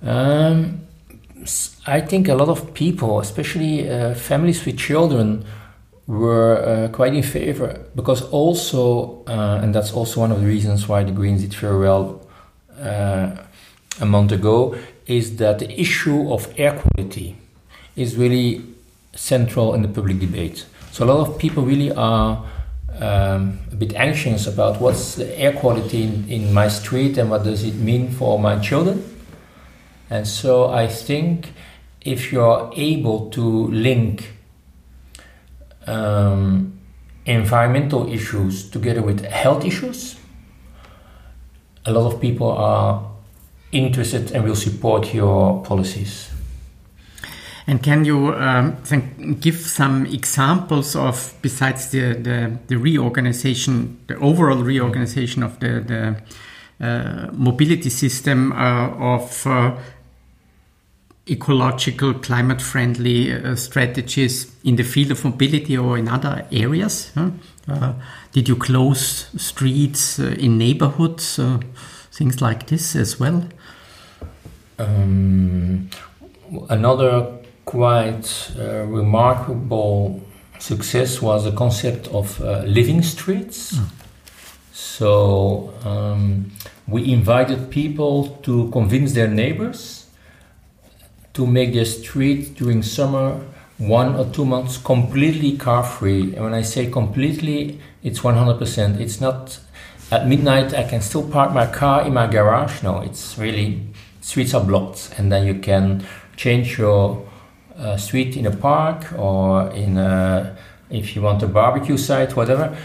um, 0.02 0.80
I 1.86 2.00
think 2.00 2.28
a 2.28 2.34
lot 2.34 2.48
of 2.48 2.74
people, 2.74 3.20
especially 3.20 3.88
uh, 3.88 4.14
families 4.14 4.64
with 4.64 4.78
children, 4.78 5.44
were 6.06 6.56
uh, 6.56 6.88
quite 6.88 7.14
in 7.14 7.22
favor 7.22 7.86
because 7.94 8.22
also, 8.30 9.22
uh, 9.26 9.60
and 9.62 9.74
that's 9.74 9.92
also 9.92 10.20
one 10.20 10.32
of 10.32 10.40
the 10.40 10.46
reasons 10.46 10.88
why 10.88 11.04
the 11.04 11.12
Greens 11.12 11.42
did 11.42 11.54
very 11.54 11.78
well 11.78 12.26
uh, 12.80 13.36
a 13.98 14.06
month 14.06 14.32
ago, 14.32 14.76
is 15.06 15.36
that 15.36 15.58
the 15.58 15.80
issue 15.80 16.32
of 16.32 16.52
air 16.56 16.78
quality 16.78 17.36
is 17.96 18.16
really 18.16 18.62
central 19.14 19.74
in 19.74 19.82
the 19.82 19.88
public 19.88 20.18
debate. 20.20 20.66
So 20.92 21.04
a 21.04 21.06
lot 21.06 21.26
of 21.26 21.38
people 21.38 21.64
really 21.64 21.92
are 21.92 22.44
um, 22.98 23.58
a 23.72 23.76
bit 23.76 23.94
anxious 23.94 24.46
about 24.46 24.80
what's 24.80 25.14
the 25.14 25.38
air 25.38 25.52
quality 25.52 26.02
in, 26.02 26.28
in 26.28 26.52
my 26.52 26.68
street 26.68 27.18
and 27.18 27.30
what 27.30 27.44
does 27.44 27.64
it 27.64 27.74
mean 27.74 28.10
for 28.10 28.38
my 28.38 28.58
children. 28.58 29.04
And 30.08 30.26
so 30.26 30.70
I 30.70 30.86
think 30.86 31.52
if 32.00 32.32
you're 32.32 32.72
able 32.76 33.30
to 33.30 33.68
link 33.68 34.32
um, 35.86 36.78
environmental 37.26 38.12
issues 38.12 38.68
together 38.70 39.02
with 39.02 39.24
health 39.24 39.64
issues, 39.64 40.16
a 41.86 41.92
lot 41.92 42.12
of 42.12 42.20
people 42.20 42.50
are 42.50 43.09
interested 43.72 44.32
and 44.32 44.44
will 44.44 44.56
support 44.56 45.14
your 45.14 45.62
policies. 45.62 46.30
And 47.66 47.82
can 47.82 48.04
you 48.04 48.34
um, 48.34 48.78
give 49.38 49.56
some 49.56 50.06
examples 50.06 50.96
of, 50.96 51.34
besides 51.40 51.90
the, 51.90 52.14
the, 52.14 52.58
the, 52.66 52.76
reorganization, 52.76 54.00
the 54.08 54.16
overall 54.18 54.62
reorganization 54.62 55.44
of 55.44 55.60
the, 55.60 55.80
the 55.80 56.84
uh, 56.84 57.30
mobility 57.32 57.90
system 57.90 58.52
uh, 58.52 58.88
of 58.88 59.46
uh, 59.46 59.76
ecological, 61.28 62.14
climate 62.14 62.60
friendly 62.60 63.32
uh, 63.32 63.54
strategies 63.54 64.52
in 64.64 64.74
the 64.74 64.82
field 64.82 65.12
of 65.12 65.24
mobility 65.24 65.78
or 65.78 65.96
in 65.96 66.08
other 66.08 66.46
areas? 66.50 67.12
Huh? 67.14 67.30
Uh, 67.68 67.92
did 68.32 68.48
you 68.48 68.56
close 68.56 69.28
streets 69.40 70.18
uh, 70.18 70.34
in 70.38 70.58
neighborhoods, 70.58 71.38
things 72.10 72.42
like 72.42 72.66
this 72.66 72.96
as 72.96 73.20
well? 73.20 73.44
Um, 74.80 75.90
another 76.68 77.38
quite 77.64 78.50
uh, 78.58 78.84
remarkable 78.84 80.22
success 80.58 81.22
was 81.22 81.44
the 81.44 81.52
concept 81.52 82.08
of 82.08 82.40
uh, 82.40 82.62
living 82.66 83.02
streets. 83.02 83.76
Mm. 83.76 83.86
So 84.72 85.72
um, 85.84 86.52
we 86.86 87.12
invited 87.12 87.70
people 87.70 88.38
to 88.42 88.70
convince 88.70 89.12
their 89.12 89.28
neighbors 89.28 90.08
to 91.34 91.46
make 91.46 91.72
their 91.72 91.84
street 91.84 92.54
during 92.56 92.82
summer 92.82 93.40
one 93.78 94.14
or 94.16 94.26
two 94.26 94.44
months 94.44 94.76
completely 94.76 95.56
car 95.56 95.82
free. 95.82 96.34
And 96.34 96.44
when 96.44 96.54
I 96.54 96.62
say 96.62 96.90
completely, 96.90 97.80
it's 98.02 98.20
100%. 98.20 99.00
It's 99.00 99.20
not 99.20 99.58
at 100.12 100.26
midnight 100.26 100.74
I 100.74 100.84
can 100.84 101.00
still 101.00 101.28
park 101.28 101.52
my 101.52 101.66
car 101.66 102.02
in 102.06 102.12
my 102.14 102.26
garage. 102.26 102.82
No, 102.82 103.00
it's 103.00 103.38
really 103.38 103.86
streets 104.20 104.54
are 104.54 104.64
blocked, 104.64 105.10
and 105.18 105.30
then 105.30 105.46
you 105.46 105.54
can 105.54 106.04
change 106.36 106.78
your 106.78 107.26
uh, 107.78 107.96
street 107.96 108.36
in 108.36 108.46
a 108.46 108.56
park 108.56 109.12
or 109.18 109.70
in 109.70 109.96
a, 109.96 110.56
if 110.90 111.16
you 111.16 111.22
want 111.22 111.42
a 111.42 111.46
barbecue 111.46 111.96
site, 111.96 112.36
whatever. 112.36 112.76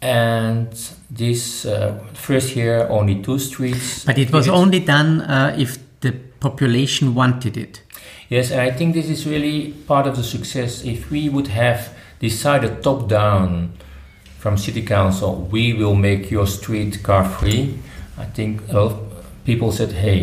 And 0.00 0.68
this 1.10 1.66
uh, 1.66 1.98
first 2.14 2.54
year 2.54 2.86
only 2.88 3.20
two 3.22 3.38
streets. 3.38 4.04
But 4.04 4.18
it 4.18 4.32
was 4.32 4.48
only 4.48 4.80
done 4.80 5.22
uh, 5.22 5.56
if 5.58 5.78
the 6.00 6.12
population 6.40 7.14
wanted 7.14 7.56
it. 7.56 7.82
Yes, 8.28 8.50
and 8.50 8.60
I 8.60 8.70
think 8.70 8.94
this 8.94 9.08
is 9.08 9.26
really 9.26 9.72
part 9.86 10.06
of 10.06 10.16
the 10.16 10.22
success. 10.22 10.84
If 10.84 11.10
we 11.10 11.28
would 11.28 11.48
have 11.48 11.96
decided 12.20 12.82
top 12.82 13.08
down 13.08 13.72
from 14.38 14.56
city 14.56 14.82
council, 14.82 15.48
we 15.50 15.72
will 15.72 15.94
make 15.94 16.30
your 16.30 16.46
street 16.46 17.02
car 17.02 17.28
free. 17.28 17.78
I 18.16 18.26
think 18.26 18.62
a 18.68 18.90
people 19.48 19.72
said, 19.72 19.92
"Hey, 20.04 20.18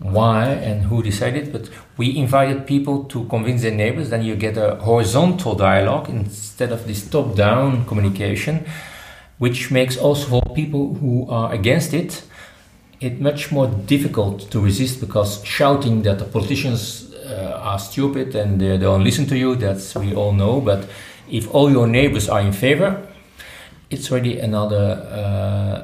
why 0.00 0.40
and 0.68 0.78
who 0.88 1.02
decided?" 1.10 1.52
But 1.54 1.64
we 1.98 2.06
invited 2.24 2.66
people 2.66 2.96
to 3.12 3.18
convince 3.34 3.62
their 3.62 3.76
neighbors. 3.82 4.10
Then 4.10 4.22
you 4.28 4.34
get 4.36 4.56
a 4.56 4.74
horizontal 4.88 5.54
dialogue 5.54 6.08
instead 6.08 6.72
of 6.72 6.80
this 6.88 7.00
top-down 7.08 7.86
communication, 7.86 8.54
which 9.38 9.70
makes 9.70 9.96
also 9.96 10.24
for 10.32 10.42
people 10.54 10.94
who 11.00 11.14
are 11.30 11.52
against 11.52 11.94
it 11.94 12.22
it 13.00 13.20
much 13.20 13.52
more 13.52 13.68
difficult 13.86 14.50
to 14.50 14.60
resist 14.60 15.00
because 15.00 15.44
shouting 15.44 16.02
that 16.02 16.18
the 16.18 16.24
politicians 16.24 17.12
uh, 17.26 17.70
are 17.70 17.78
stupid 17.78 18.34
and 18.34 18.60
they 18.60 18.78
don't 18.78 19.04
listen 19.04 19.26
to 19.26 19.36
you 19.36 19.56
that's 19.56 19.94
we 19.96 20.14
all 20.14 20.32
know 20.32 20.60
but 20.60 20.86
if 21.28 21.52
all 21.54 21.70
your 21.70 21.86
neighbors 21.86 22.28
are 22.28 22.40
in 22.40 22.52
favor 22.52 22.90
it's 23.90 24.10
already 24.10 24.38
another 24.38 24.86
uh, 25.10 25.76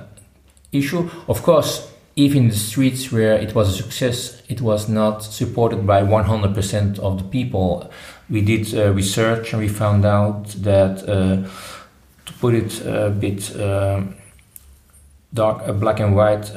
issue 0.72 1.10
of 1.26 1.42
course 1.42 1.89
even 2.20 2.44
in 2.44 2.48
the 2.48 2.56
streets 2.56 3.10
where 3.10 3.34
it 3.34 3.54
was 3.54 3.68
a 3.68 3.82
success 3.82 4.42
it 4.48 4.60
was 4.60 4.88
not 4.88 5.22
supported 5.22 5.86
by 5.86 6.02
100% 6.02 6.98
of 6.98 7.18
the 7.18 7.24
people 7.24 7.90
we 8.28 8.40
did 8.42 8.74
uh, 8.74 8.92
research 8.92 9.52
and 9.52 9.62
we 9.62 9.68
found 9.68 10.04
out 10.04 10.48
that 10.62 11.02
uh, 11.08 11.36
to 12.26 12.32
put 12.40 12.54
it 12.54 12.80
a 12.84 13.10
bit 13.10 13.56
uh, 13.56 14.02
dark 15.32 15.62
uh, 15.66 15.72
black 15.72 15.98
and 16.00 16.14
white 16.14 16.52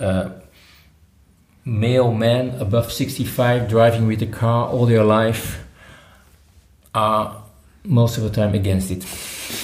male 1.66 2.12
men 2.12 2.50
above 2.60 2.92
65 2.92 3.70
driving 3.70 4.06
with 4.06 4.22
a 4.22 4.28
car 4.28 4.68
all 4.68 4.86
their 4.86 5.04
life 5.04 5.64
are 6.94 7.42
most 7.86 8.18
of 8.18 8.24
the 8.24 8.30
time 8.30 8.54
against 8.54 8.92
it. 8.92 9.04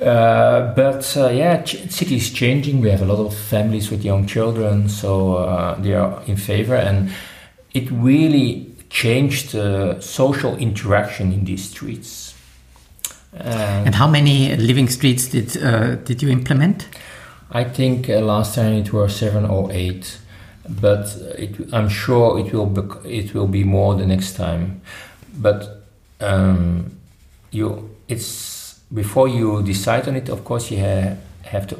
Uh, 0.00 0.74
but 0.74 1.16
uh, 1.16 1.28
yeah, 1.28 1.62
ch- 1.62 1.90
city 1.90 2.16
is 2.16 2.30
changing. 2.30 2.80
We 2.80 2.90
have 2.90 3.02
a 3.02 3.06
lot 3.06 3.18
of 3.18 3.34
families 3.34 3.90
with 3.90 4.04
young 4.04 4.26
children, 4.26 4.88
so 4.88 5.36
uh, 5.36 5.74
they 5.80 5.94
are 5.94 6.22
in 6.26 6.36
favor, 6.36 6.74
and 6.74 7.10
it 7.72 7.90
really 7.90 8.72
changed 8.90 9.52
the 9.52 10.00
social 10.00 10.56
interaction 10.56 11.32
in 11.32 11.44
these 11.44 11.70
streets. 11.70 12.34
and 13.38 13.94
how 13.94 14.08
many 14.08 14.56
living 14.56 14.88
streets 14.88 15.28
did 15.28 15.56
uh, 15.62 15.96
did 16.04 16.22
you 16.22 16.30
implement? 16.30 16.88
I 17.50 17.64
think 17.64 18.08
uh, 18.08 18.20
last 18.20 18.54
time 18.54 18.74
it 18.74 18.92
were 18.92 19.08
seven 19.08 19.44
or 19.44 19.70
eight 19.72 20.18
but 20.68 21.16
it, 21.38 21.72
I'm 21.72 21.88
sure 21.88 22.38
it 22.38 22.52
will 22.52 22.66
be, 22.66 22.82
it 23.08 23.34
will 23.34 23.46
be 23.46 23.64
more 23.64 23.94
the 23.94 24.06
next 24.06 24.34
time. 24.34 24.80
But 25.36 25.84
um, 26.20 26.98
you 27.50 27.94
it's 28.08 28.55
before 28.92 29.28
you 29.28 29.62
decide 29.62 30.08
on 30.08 30.16
it. 30.16 30.28
Of 30.28 30.44
course, 30.44 30.70
you 30.70 30.78
ha- 30.78 31.16
have 31.42 31.66
to 31.68 31.78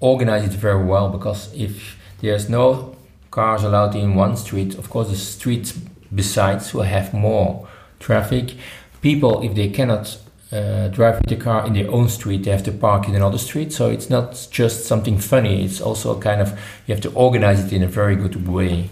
organize 0.00 0.44
it 0.44 0.52
very 0.52 0.84
well 0.84 1.08
because 1.08 1.52
if 1.54 1.98
there's 2.20 2.48
no 2.48 2.96
cars 3.30 3.64
allowed 3.64 3.94
in 3.94 4.14
one 4.14 4.36
street, 4.36 4.74
of 4.74 4.90
course 4.90 5.08
the 5.08 5.16
streets 5.16 5.72
besides 6.14 6.72
will 6.74 6.82
have 6.82 7.12
more 7.12 7.66
traffic. 7.98 8.54
People, 9.02 9.42
if 9.42 9.54
they 9.54 9.68
cannot 9.68 10.18
uh, 10.52 10.88
drive 10.88 11.20
the 11.26 11.36
car 11.36 11.66
in 11.66 11.72
their 11.72 11.90
own 11.90 12.08
street, 12.08 12.44
they 12.44 12.50
have 12.50 12.62
to 12.62 12.72
park 12.72 13.08
in 13.08 13.14
another 13.14 13.38
street. 13.38 13.72
So 13.72 13.90
it's 13.90 14.08
not 14.08 14.46
just 14.50 14.86
something 14.86 15.18
funny. 15.18 15.64
It's 15.64 15.80
also 15.80 16.18
kind 16.20 16.40
of 16.40 16.50
you 16.86 16.94
have 16.94 17.02
to 17.02 17.12
organize 17.12 17.64
it 17.64 17.72
in 17.72 17.82
a 17.82 17.88
very 17.88 18.16
good 18.16 18.46
way. 18.46 18.90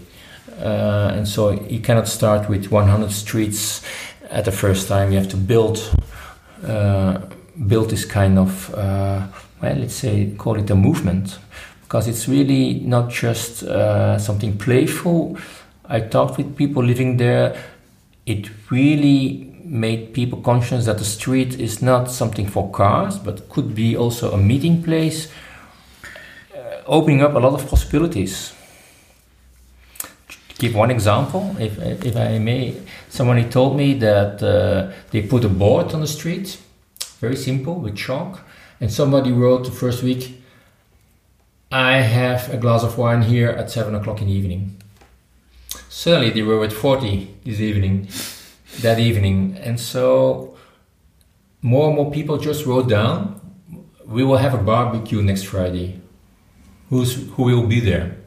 Uh, 0.59 1.11
and 1.15 1.27
so 1.27 1.51
you 1.51 1.79
cannot 1.79 2.07
start 2.07 2.49
with 2.49 2.71
100 2.71 3.11
streets 3.11 3.81
at 4.29 4.45
the 4.45 4.51
first 4.51 4.87
time. 4.87 5.11
You 5.11 5.17
have 5.19 5.29
to 5.29 5.37
build 5.37 5.77
uh, 6.63 7.21
build 7.67 7.89
this 7.89 8.05
kind 8.05 8.39
of 8.39 8.73
uh, 8.73 9.27
well, 9.61 9.75
let's 9.75 9.95
say 9.95 10.33
call 10.37 10.57
it 10.57 10.69
a 10.69 10.75
movement 10.75 11.39
because 11.83 12.07
it's 12.07 12.27
really 12.27 12.79
not 12.79 13.09
just 13.09 13.63
uh, 13.63 14.17
something 14.17 14.57
playful. 14.57 15.37
I 15.85 15.99
talked 15.99 16.37
with 16.37 16.55
people 16.57 16.83
living 16.83 17.17
there. 17.17 17.55
It 18.25 18.49
really 18.71 19.53
made 19.63 20.13
people 20.13 20.41
conscious 20.41 20.85
that 20.85 20.97
the 20.97 21.05
street 21.05 21.59
is 21.59 21.81
not 21.81 22.09
something 22.09 22.47
for 22.47 22.71
cars, 22.71 23.17
but 23.19 23.47
could 23.49 23.75
be 23.75 23.95
also 23.95 24.31
a 24.31 24.37
meeting 24.37 24.83
place, 24.83 25.31
uh, 26.55 26.81
opening 26.85 27.21
up 27.21 27.35
a 27.35 27.39
lot 27.39 27.53
of 27.53 27.69
possibilities. 27.69 28.52
Give 30.63 30.75
one 30.75 30.91
example, 30.91 31.53
if, 31.59 31.77
if 32.05 32.15
I 32.15 32.39
may, 32.39 32.81
somebody 33.09 33.43
told 33.43 33.75
me 33.75 33.95
that 33.95 34.41
uh, 34.41 34.93
they 35.11 35.21
put 35.21 35.43
a 35.43 35.49
board 35.49 35.93
on 35.93 35.99
the 35.99 36.07
street, 36.07 36.57
very 37.19 37.35
simple, 37.35 37.75
with 37.75 37.97
chalk, 37.97 38.39
and 38.79 38.89
somebody 38.89 39.33
wrote 39.33 39.65
the 39.65 39.71
first 39.71 40.03
week, 40.03 40.41
I 41.69 41.97
have 41.97 42.49
a 42.49 42.55
glass 42.55 42.81
of 42.81 42.97
wine 42.97 43.23
here 43.23 43.49
at 43.49 43.71
7 43.71 43.93
o'clock 43.93 44.21
in 44.21 44.27
the 44.27 44.33
evening. 44.33 44.77
Suddenly 45.89 46.29
they 46.29 46.43
were 46.43 46.63
at 46.63 46.71
40 46.71 47.39
this 47.43 47.59
evening 47.59 48.07
that 48.79 48.99
evening. 48.99 49.57
And 49.59 49.77
so 49.77 50.55
more 51.61 51.87
and 51.87 51.97
more 51.97 52.09
people 52.09 52.37
just 52.37 52.65
wrote 52.65 52.87
down, 52.87 53.41
we 54.05 54.23
will 54.23 54.37
have 54.37 54.53
a 54.53 54.63
barbecue 54.63 55.21
next 55.21 55.43
Friday. 55.43 55.99
Who's, 56.89 57.27
who 57.31 57.43
will 57.43 57.67
be 57.67 57.81
there? 57.81 58.22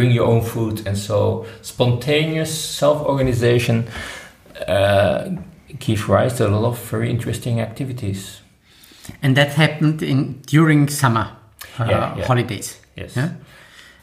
Bring 0.00 0.12
your 0.14 0.26
own 0.26 0.42
food. 0.42 0.86
And 0.86 0.96
so 0.96 1.44
spontaneous 1.62 2.50
self-organization 2.78 3.84
uh, 4.68 5.28
gives 5.78 6.08
rise 6.08 6.34
to 6.38 6.46
a 6.46 6.50
lot 6.50 6.64
of 6.64 6.78
very 6.90 7.10
interesting 7.10 7.60
activities. 7.60 8.40
And 9.22 9.36
that 9.36 9.48
happened 9.54 10.02
in 10.02 10.40
during 10.46 10.88
summer 10.88 11.26
uh, 11.78 11.84
Yeah, 11.88 12.16
yeah. 12.16 12.26
holidays. 12.26 12.80
Yes. 12.96 13.16
Yeah? 13.16 13.28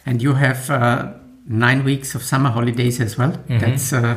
And 0.05 0.21
you 0.21 0.33
have 0.35 0.69
uh, 0.69 1.13
nine 1.47 1.83
weeks 1.83 2.15
of 2.15 2.21
summer 2.23 2.49
holidays 2.51 2.99
as 3.01 3.17
well. 3.17 3.31
Mm-hmm. 3.31 3.59
That's 3.59 3.93
uh, 3.93 4.15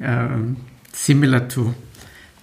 um, 0.00 0.56
similar 0.92 1.40
to 1.48 1.74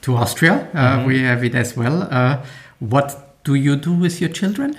to 0.01 0.15
Austria. 0.17 0.53
Uh, 0.73 0.97
Mm-hmm. 0.97 1.07
We 1.07 1.23
have 1.23 1.45
it 1.45 1.55
as 1.55 1.77
well. 1.77 2.03
Uh, 2.11 2.35
what 2.79 3.15
do 3.43 3.55
you 3.55 3.75
do 3.77 3.93
with 3.93 4.19
your 4.21 4.31
children? 4.33 4.75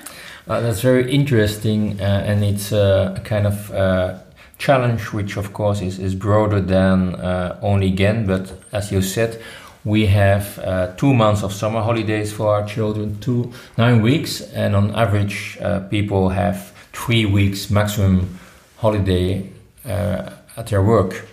Uh, 0.47 0.61
that's 0.61 0.83
very 0.83 1.11
interesting, 1.11 1.99
uh, 1.99 2.23
and 2.27 2.45
it's 2.45 2.71
uh, 2.71 3.15
a 3.17 3.21
kind 3.21 3.47
of 3.47 3.71
uh, 3.73 4.19
challenge, 4.59 5.11
which 5.11 5.39
of 5.39 5.55
course 5.55 5.81
is, 5.81 5.99
is 5.99 6.15
broader 6.15 6.61
than 6.61 7.15
uh, 7.15 7.59
only 7.63 7.91
Ghent. 7.91 8.27
But 8.27 8.53
as 8.71 8.93
you 8.93 9.01
said, 9.01 9.41
we 9.85 10.05
have 10.05 10.59
uh, 10.59 10.89
two 10.99 11.15
months 11.15 11.43
of 11.43 11.51
summer 11.51 11.81
holidays 11.81 12.31
for 12.31 12.49
our 12.49 12.67
children, 12.67 13.19
two 13.21 13.53
nine 13.79 14.03
weeks, 14.03 14.43
and 14.53 14.77
on 14.77 14.95
average, 14.95 15.59
people 15.89 16.29
have 16.29 16.73
three 16.93 17.25
weeks 17.25 17.71
maximum 17.71 18.39
holiday 18.77 19.49
at 19.87 20.67
their 20.67 20.83
work. 20.83 21.27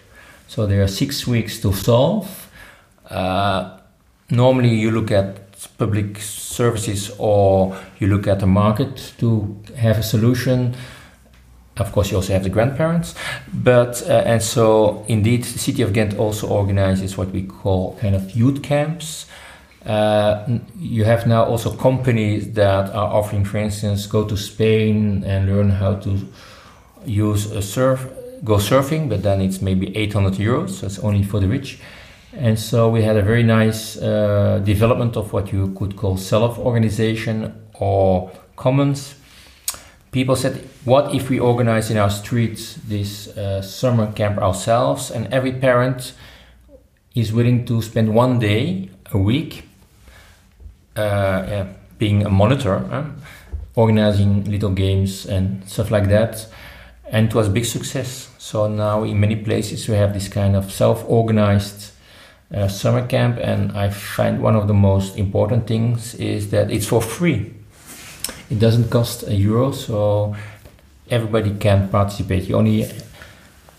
So 0.47 0.65
there 0.65 0.83
are 0.83 0.87
six 0.87 1.27
weeks 1.27 1.59
to 1.61 1.73
solve. 1.73 2.49
Normally, 4.29 4.75
you 4.75 4.91
look 4.91 5.11
at 5.11 5.40
public 5.67 6.19
services 6.19 7.11
or 7.17 7.77
you 7.99 8.07
look 8.07 8.27
at 8.27 8.39
the 8.39 8.47
market 8.47 9.13
to 9.19 9.57
have 9.77 9.97
a 9.97 10.03
solution. 10.03 10.75
Of 11.77 11.91
course, 11.91 12.11
you 12.11 12.17
also 12.17 12.33
have 12.33 12.43
the 12.43 12.49
grandparents, 12.49 13.15
but 13.53 14.03
uh, 14.07 14.23
and 14.25 14.43
so 14.43 15.05
indeed, 15.07 15.43
the 15.43 15.59
city 15.59 15.81
of 15.81 15.93
Ghent 15.93 16.17
also 16.17 16.47
organizes 16.47 17.17
what 17.17 17.29
we 17.29 17.43
call 17.43 17.97
kind 18.01 18.13
of 18.13 18.31
youth 18.31 18.61
camps. 18.61 19.25
Uh, 19.85 20.59
you 20.77 21.05
have 21.05 21.25
now 21.25 21.43
also 21.43 21.71
companies 21.75 22.51
that 22.53 22.89
are 22.93 23.13
offering, 23.13 23.45
for 23.45 23.57
instance, 23.57 24.05
go 24.05 24.25
to 24.25 24.37
Spain 24.37 25.23
and 25.25 25.47
learn 25.47 25.69
how 25.69 25.95
to 25.95 26.19
use 27.05 27.49
a 27.51 27.61
surf, 27.61 28.07
go 28.43 28.57
surfing, 28.57 29.09
but 29.09 29.23
then 29.23 29.41
it's 29.41 29.61
maybe 29.61 29.95
800 29.95 30.33
euros, 30.33 30.69
so 30.69 30.85
it's 30.85 30.99
only 30.99 31.23
for 31.23 31.39
the 31.39 31.47
rich. 31.47 31.79
And 32.33 32.57
so 32.57 32.89
we 32.89 33.03
had 33.03 33.17
a 33.17 33.21
very 33.21 33.43
nice 33.43 33.97
uh, 33.97 34.61
development 34.63 35.17
of 35.17 35.33
what 35.33 35.51
you 35.51 35.73
could 35.77 35.97
call 35.97 36.17
self-organization 36.17 37.53
or 37.73 38.31
commons. 38.55 39.15
People 40.11 40.35
said, 40.35 40.67
what 40.85 41.13
if 41.13 41.29
we 41.29 41.39
organize 41.39 41.91
in 41.91 41.97
our 41.97 42.09
streets 42.09 42.75
this 42.87 43.27
uh, 43.37 43.61
summer 43.61 44.11
camp 44.13 44.37
ourselves 44.37 45.11
and 45.11 45.27
every 45.33 45.51
parent 45.51 46.13
is 47.15 47.33
willing 47.33 47.65
to 47.65 47.81
spend 47.81 48.13
one 48.13 48.39
day 48.39 48.89
a 49.11 49.17
week 49.17 49.63
uh, 50.95 51.45
yeah, 51.47 51.67
being 51.97 52.25
a 52.25 52.29
monitor, 52.29 52.79
huh? 52.79 53.03
organizing 53.75 54.43
little 54.45 54.71
games 54.71 55.25
and 55.25 55.67
stuff 55.67 55.91
like 55.91 56.07
that. 56.09 56.47
And 57.09 57.27
it 57.27 57.35
was 57.35 57.47
a 57.47 57.51
big 57.51 57.65
success. 57.65 58.29
So 58.37 58.67
now 58.67 59.03
in 59.03 59.19
many 59.19 59.35
places 59.35 59.87
we 59.87 59.95
have 59.95 60.13
this 60.13 60.27
kind 60.27 60.55
of 60.55 60.71
self-organized 60.71 61.90
uh, 62.53 62.67
summer 62.67 63.05
camp, 63.07 63.37
and 63.37 63.71
I 63.77 63.89
find 63.89 64.41
one 64.41 64.55
of 64.55 64.67
the 64.67 64.73
most 64.73 65.17
important 65.17 65.67
things 65.67 66.15
is 66.15 66.49
that 66.51 66.71
it's 66.71 66.85
for 66.85 67.01
free. 67.01 67.53
It 68.49 68.59
doesn't 68.59 68.89
cost 68.89 69.23
a 69.23 69.33
euro, 69.33 69.71
so 69.71 70.35
everybody 71.09 71.53
can 71.55 71.89
participate. 71.89 72.49
You 72.49 72.55
only 72.55 72.91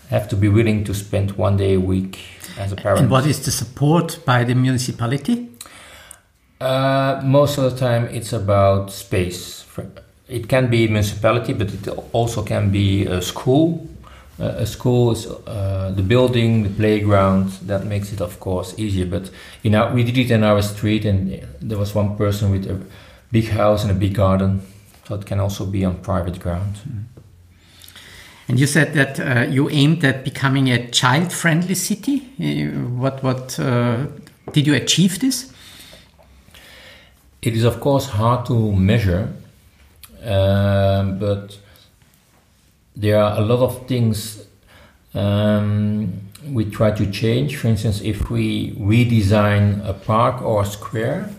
have 0.09 0.27
to 0.29 0.35
be 0.35 0.49
willing 0.49 0.83
to 0.85 0.93
spend 0.93 1.31
one 1.31 1.57
day 1.57 1.75
a 1.75 1.79
week 1.79 2.19
as 2.57 2.71
a 2.71 2.75
parent. 2.75 3.01
And 3.01 3.11
what 3.11 3.25
is 3.25 3.45
the 3.45 3.51
support 3.51 4.19
by 4.25 4.43
the 4.43 4.55
municipality? 4.55 5.49
Uh, 6.59 7.21
most 7.23 7.57
of 7.57 7.71
the 7.71 7.77
time, 7.77 8.05
it's 8.05 8.33
about 8.33 8.91
space. 8.91 9.65
It 10.27 10.47
can 10.47 10.69
be 10.69 10.87
municipality, 10.87 11.53
but 11.53 11.73
it 11.73 11.87
also 12.13 12.43
can 12.43 12.71
be 12.71 13.05
a 13.05 13.21
school. 13.21 13.87
Uh, 14.39 14.45
a 14.45 14.65
school 14.65 15.11
is 15.11 15.27
uh, 15.27 15.93
the 15.95 16.01
building, 16.01 16.63
the 16.63 16.69
playground. 16.69 17.51
That 17.67 17.85
makes 17.85 18.11
it, 18.11 18.21
of 18.21 18.39
course, 18.39 18.73
easier. 18.77 19.05
But 19.05 19.29
you 19.61 19.69
know, 19.69 19.91
we 19.93 20.03
did 20.03 20.17
it 20.17 20.31
in 20.31 20.43
our 20.43 20.61
street, 20.61 21.05
and 21.05 21.45
there 21.61 21.77
was 21.77 21.93
one 21.95 22.15
person 22.17 22.51
with 22.51 22.65
a 22.65 22.81
big 23.31 23.49
house 23.49 23.83
and 23.83 23.91
a 23.91 23.95
big 23.95 24.15
garden, 24.15 24.61
so 25.07 25.15
it 25.15 25.25
can 25.25 25.39
also 25.39 25.65
be 25.65 25.85
on 25.85 25.97
private 25.97 26.39
ground. 26.39 26.75
Mm. 26.87 27.03
And 28.47 28.59
you 28.59 28.67
said 28.67 28.93
that 28.93 29.19
uh, 29.19 29.51
you 29.51 29.69
aimed 29.69 30.03
at 30.03 30.23
becoming 30.23 30.69
a 30.69 30.89
child-friendly 30.89 31.75
city. 31.75 32.21
Uh, 32.39 32.89
what 32.99 33.23
what 33.23 33.59
uh, 33.59 34.07
did 34.51 34.67
you 34.67 34.73
achieve 34.75 35.19
this? 35.19 35.53
It 37.41 37.53
is, 37.53 37.65
of 37.65 37.79
course, 37.79 38.07
hard 38.07 38.45
to 38.47 38.71
measure, 38.71 39.29
um, 40.23 41.19
but 41.19 41.57
there 42.95 43.21
are 43.21 43.37
a 43.37 43.41
lot 43.41 43.59
of 43.59 43.87
things 43.87 44.45
um, 45.13 46.21
we 46.47 46.65
try 46.65 46.91
to 46.91 47.09
change. 47.11 47.57
For 47.57 47.67
instance, 47.67 48.01
if 48.01 48.29
we 48.29 48.73
redesign 48.73 49.87
a 49.87 49.93
park 49.93 50.41
or 50.41 50.63
a 50.63 50.65
square, 50.65 51.29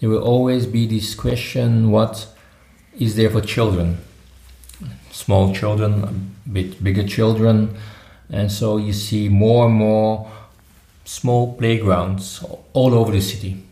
there 0.00 0.08
will 0.08 0.22
always 0.22 0.66
be 0.66 0.86
this 0.86 1.14
question 1.14 1.90
what 1.90 2.26
is 2.98 3.16
there 3.16 3.30
for 3.30 3.40
children? 3.40 3.98
Small 5.10 5.54
children, 5.54 6.04
a 6.04 6.48
bit 6.48 6.82
bigger 6.82 7.06
children. 7.06 7.76
And 8.30 8.50
so 8.50 8.76
you 8.78 8.92
see 8.92 9.28
more 9.28 9.66
and 9.66 9.74
more 9.74 10.30
small 11.04 11.54
playgrounds 11.54 12.44
all 12.72 12.94
over 12.94 13.12
the 13.12 13.20
city. 13.20 13.62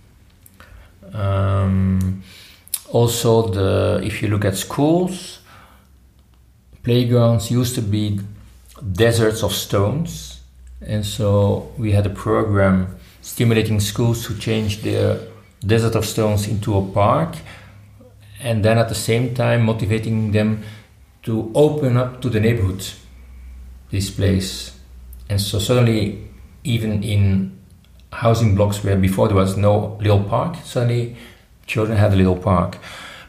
Um, 1.13 2.23
also, 2.91 3.49
the 3.49 4.01
if 4.05 4.23
you 4.23 4.29
look 4.29 4.45
at 4.45 4.57
schools, 4.57 5.38
playgrounds 6.89 7.51
used 7.51 7.75
to 7.75 7.83
be 7.83 8.19
deserts 8.93 9.43
of 9.43 9.53
stones, 9.53 10.41
and 10.81 11.05
so 11.05 11.71
we 11.77 11.93
had 11.93 12.07
a 12.07 12.15
program 12.27 12.97
stimulating 13.21 13.79
schools 13.79 14.27
to 14.27 14.35
change 14.39 14.81
their 14.81 15.21
desert 15.67 15.95
of 15.95 16.07
stones 16.07 16.49
into 16.49 16.75
a 16.79 16.83
park, 16.93 17.37
and 18.41 18.65
then 18.65 18.79
at 18.79 18.89
the 18.89 18.95
same 18.95 19.35
time 19.35 19.67
motivating 19.67 20.33
them 20.33 20.63
to 21.25 21.53
open 21.55 21.99
up 21.99 22.23
to 22.23 22.31
the 22.31 22.41
neighborhood 22.41 22.83
this 23.91 24.09
place. 24.09 24.73
And 25.29 25.39
so 25.39 25.59
suddenly, 25.59 26.27
even 26.65 27.03
in 27.03 27.59
housing 28.13 28.55
blocks 28.55 28.83
where 28.83 28.97
before 28.97 29.29
there 29.29 29.37
was 29.37 29.59
no 29.59 29.99
little 30.01 30.25
park. 30.25 30.57
Suddenly, 30.65 31.17
children 31.67 31.99
had 31.99 32.15
a 32.15 32.17
little 32.17 32.37
park, 32.37 32.79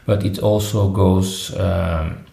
but 0.06 0.24
it 0.24 0.38
also 0.38 0.88
goes. 0.88 1.54
Um, 1.60 2.24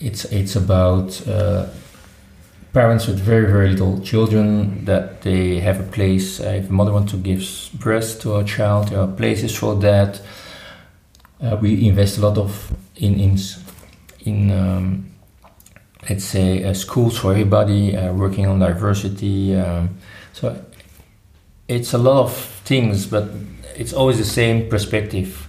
it's 0.00 0.24
it's 0.26 0.56
about 0.56 1.26
uh, 1.26 1.66
parents 2.72 3.06
with 3.06 3.18
very 3.18 3.46
very 3.46 3.70
little 3.70 4.00
children 4.00 4.84
that 4.84 5.22
they 5.22 5.60
have 5.60 5.80
a 5.80 5.90
place. 5.90 6.40
Uh, 6.40 6.60
if 6.60 6.70
a 6.70 6.72
mother 6.72 6.92
wants 6.92 7.12
to 7.12 7.18
give 7.18 7.42
breast 7.74 8.22
to 8.22 8.36
a 8.36 8.44
child, 8.44 8.88
there 8.88 9.00
are 9.00 9.08
places 9.08 9.56
for 9.56 9.74
that. 9.76 10.20
Uh, 11.40 11.56
we 11.60 11.86
invest 11.88 12.18
a 12.18 12.20
lot 12.20 12.38
of 12.38 12.72
in 12.96 13.18
in 13.20 13.38
in. 14.24 14.50
Um, 14.50 15.08
let's 16.08 16.24
say 16.24 16.64
uh, 16.64 16.74
schools 16.74 17.18
for 17.18 17.32
everybody, 17.32 17.96
uh, 17.96 18.12
working 18.12 18.46
on 18.46 18.58
diversity. 18.58 19.54
Um, 19.54 19.98
so 20.32 20.64
it's 21.66 21.92
a 21.92 21.98
lot 21.98 22.22
of 22.22 22.34
things, 22.64 23.06
but 23.06 23.30
it's 23.76 23.92
always 23.92 24.18
the 24.18 24.24
same 24.24 24.68
perspective. 24.68 25.48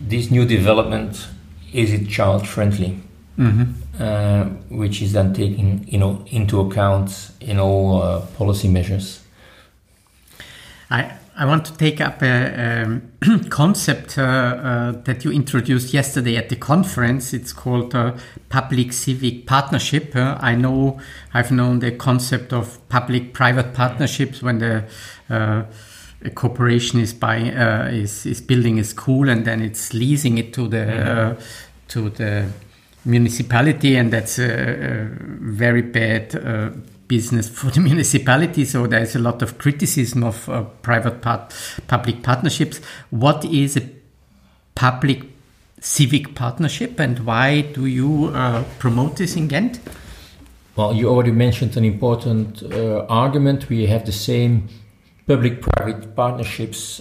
This 0.00 0.30
new 0.30 0.44
development 0.44 1.28
is 1.72 1.92
it 1.92 2.08
child 2.08 2.46
friendly, 2.46 3.00
mm-hmm. 3.40 4.02
uh, 4.02 4.44
which 4.76 5.02
is 5.02 5.12
then 5.12 5.32
taken 5.32 5.84
you 5.86 5.98
know 5.98 6.24
into 6.26 6.60
account 6.60 7.30
in 7.40 7.58
all 7.58 8.02
uh, 8.02 8.20
policy 8.36 8.68
measures. 8.68 9.22
I 10.90 11.12
I 11.36 11.46
want 11.46 11.64
to 11.66 11.76
take 11.78 12.02
up 12.02 12.22
a, 12.22 13.00
a 13.24 13.44
concept 13.48 14.18
uh, 14.18 14.22
uh, 14.22 14.92
that 15.04 15.24
you 15.24 15.32
introduced 15.32 15.94
yesterday 15.94 16.36
at 16.36 16.50
the 16.50 16.56
conference. 16.56 17.32
It's 17.32 17.54
called 17.54 17.94
uh, 17.94 18.16
public 18.50 18.92
civic 18.92 19.46
partnership. 19.46 20.14
Uh, 20.14 20.36
I 20.38 20.54
know 20.54 21.00
I've 21.32 21.50
known 21.50 21.78
the 21.78 21.92
concept 21.92 22.52
of 22.52 22.86
public 22.90 23.32
private 23.32 23.72
partnerships 23.72 24.42
when 24.42 24.58
the 24.58 24.84
uh, 25.30 25.62
a 26.22 26.30
corporation 26.30 27.00
is 27.00 27.14
buying 27.14 27.56
uh, 27.56 27.88
is 27.90 28.26
is 28.26 28.42
building 28.42 28.78
a 28.78 28.84
school 28.84 29.30
and 29.30 29.46
then 29.46 29.62
it's 29.62 29.94
leasing 29.94 30.36
it 30.36 30.52
to 30.52 30.68
the 30.68 30.84
mm-hmm. 30.84 31.42
to 31.88 32.10
the 32.10 32.50
municipality, 33.04 33.96
and 33.96 34.12
that's 34.12 34.38
a, 34.38 34.44
a 34.44 35.08
very 35.40 35.82
bad 35.82 36.34
business 37.10 37.48
for 37.58 37.70
the 37.70 37.80
municipality. 37.80 38.64
So 38.64 38.86
there's 38.86 39.14
a 39.16 39.18
lot 39.18 39.42
of 39.42 39.58
criticism 39.58 40.24
of 40.24 40.48
uh, 40.48 40.62
private 40.82 41.20
part, 41.20 41.54
public 41.88 42.22
partnerships. 42.22 42.80
What 43.10 43.44
is 43.44 43.76
a 43.76 43.82
public 44.74 45.24
civic 45.80 46.34
partnership 46.34 47.00
and 47.00 47.20
why 47.20 47.62
do 47.62 47.86
you 47.86 48.26
uh, 48.34 48.64
promote 48.78 49.16
this 49.16 49.36
in 49.36 49.48
Ghent? 49.48 49.80
Well, 50.76 50.94
you 50.94 51.08
already 51.08 51.32
mentioned 51.32 51.76
an 51.76 51.84
important 51.84 52.62
uh, 52.62 53.04
argument. 53.08 53.68
We 53.68 53.86
have 53.86 54.06
the 54.06 54.12
same 54.12 54.68
public 55.26 55.60
private 55.60 56.14
partnerships. 56.14 57.00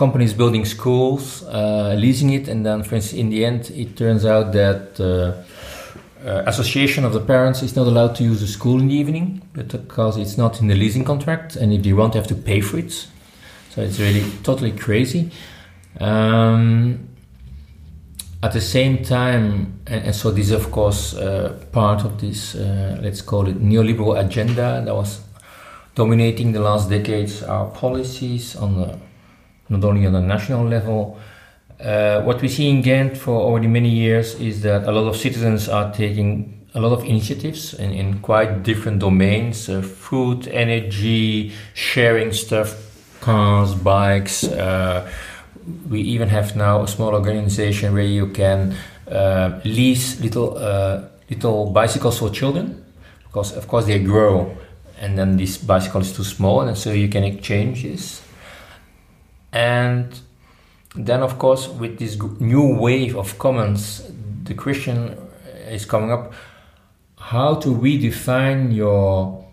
Companies 0.00 0.32
building 0.32 0.64
schools, 0.64 1.42
uh, 1.42 1.94
leasing 1.98 2.30
it, 2.30 2.48
and 2.48 2.64
then, 2.64 2.82
for 2.82 2.94
instance, 2.94 3.20
in 3.20 3.28
the 3.28 3.44
end, 3.44 3.70
it 3.74 3.98
turns 3.98 4.24
out 4.24 4.50
that 4.52 4.98
uh, 4.98 6.26
uh, 6.26 6.42
association 6.46 7.04
of 7.04 7.12
the 7.12 7.20
parents 7.20 7.62
is 7.62 7.76
not 7.76 7.86
allowed 7.86 8.14
to 8.16 8.24
use 8.24 8.40
the 8.40 8.46
school 8.46 8.80
in 8.80 8.88
the 8.88 8.94
evening 8.94 9.42
because 9.52 10.16
it's 10.16 10.38
not 10.38 10.58
in 10.62 10.68
the 10.68 10.74
leasing 10.74 11.04
contract, 11.04 11.54
and 11.56 11.70
if 11.70 11.82
they 11.82 11.92
want, 11.92 12.14
they 12.14 12.18
have 12.18 12.26
to 12.28 12.34
pay 12.34 12.62
for 12.62 12.78
it. 12.78 12.92
So 13.72 13.82
it's 13.82 14.00
really 14.00 14.24
totally 14.42 14.72
crazy. 14.72 15.32
Um, 16.00 17.08
at 18.42 18.52
the 18.52 18.60
same 18.62 19.04
time, 19.04 19.80
and, 19.86 20.06
and, 20.06 20.14
so 20.14 20.30
this 20.30 20.46
is 20.46 20.52
of 20.52 20.70
course 20.70 21.14
uh, 21.14 21.62
part 21.72 22.06
of 22.06 22.18
this, 22.22 22.54
uh, 22.54 22.98
let's 23.02 23.20
call 23.20 23.46
it 23.48 23.62
neoliberal 23.62 24.18
agenda 24.18 24.82
that 24.82 24.94
was 24.94 25.20
dominating 25.94 26.52
the 26.52 26.60
last 26.60 26.88
decades. 26.88 27.42
Our 27.42 27.66
policies 27.66 28.56
on 28.56 28.76
the 28.76 28.98
not 29.70 29.82
only 29.84 30.06
on 30.06 30.12
the 30.12 30.20
national 30.20 30.66
level 30.66 31.18
uh, 31.82 32.20
what 32.22 32.42
we 32.42 32.48
see 32.48 32.68
in 32.68 32.82
Ghent 32.82 33.16
for 33.16 33.40
already 33.40 33.66
many 33.66 33.88
years 33.88 34.34
is 34.34 34.60
that 34.62 34.84
a 34.84 34.92
lot 34.92 35.08
of 35.08 35.16
citizens 35.16 35.68
are 35.68 35.90
taking 35.94 36.66
a 36.74 36.80
lot 36.80 36.92
of 36.92 37.04
initiatives 37.04 37.74
in, 37.74 37.90
in 37.92 38.18
quite 38.20 38.62
different 38.62 38.98
domains 38.98 39.68
uh, 39.68 39.80
food, 39.80 40.46
energy, 40.48 41.52
sharing 41.72 42.32
stuff, 42.32 42.76
cars, 43.20 43.74
bikes. 43.74 44.44
Uh, 44.44 45.10
we 45.88 46.00
even 46.02 46.28
have 46.28 46.54
now 46.54 46.82
a 46.82 46.88
small 46.88 47.14
organization 47.14 47.94
where 47.94 48.04
you 48.04 48.26
can 48.26 48.76
uh, 49.10 49.58
lease 49.64 50.20
little, 50.20 50.58
uh, 50.58 51.02
little 51.30 51.70
bicycles 51.70 52.18
for 52.18 52.28
children 52.28 52.84
because, 53.24 53.56
of 53.56 53.66
course, 53.66 53.86
they 53.86 53.98
grow 53.98 54.54
and 55.00 55.16
then 55.16 55.38
this 55.38 55.56
bicycle 55.56 56.02
is 56.02 56.12
too 56.14 56.24
small, 56.24 56.60
and 56.60 56.76
so 56.76 56.92
you 56.92 57.08
can 57.08 57.24
exchange 57.24 57.84
this. 57.84 58.20
And 59.52 60.18
then 60.94 61.22
of 61.22 61.38
course 61.38 61.68
with 61.68 61.98
this 61.98 62.18
new 62.40 62.76
wave 62.76 63.16
of 63.16 63.38
commons 63.38 64.02
the 64.42 64.54
question 64.54 65.16
is 65.68 65.84
coming 65.84 66.10
up 66.10 66.32
how 67.16 67.54
to 67.54 67.68
redefine 67.68 68.74
your 68.74 69.44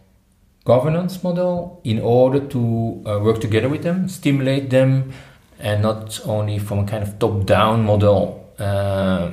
governance 0.65 1.23
model 1.23 1.79
in 1.83 1.99
order 2.01 2.39
to 2.39 3.03
uh, 3.05 3.19
work 3.19 3.39
together 3.39 3.69
with 3.69 3.83
them 3.83 4.09
stimulate 4.09 4.71
them 4.71 5.13
and 5.59 5.83
not 5.83 6.19
only 6.25 6.57
from 6.57 6.79
a 6.79 6.85
kind 6.85 7.03
of 7.03 7.19
top 7.19 7.45
down 7.45 7.83
model 7.83 8.51
uh, 8.57 9.29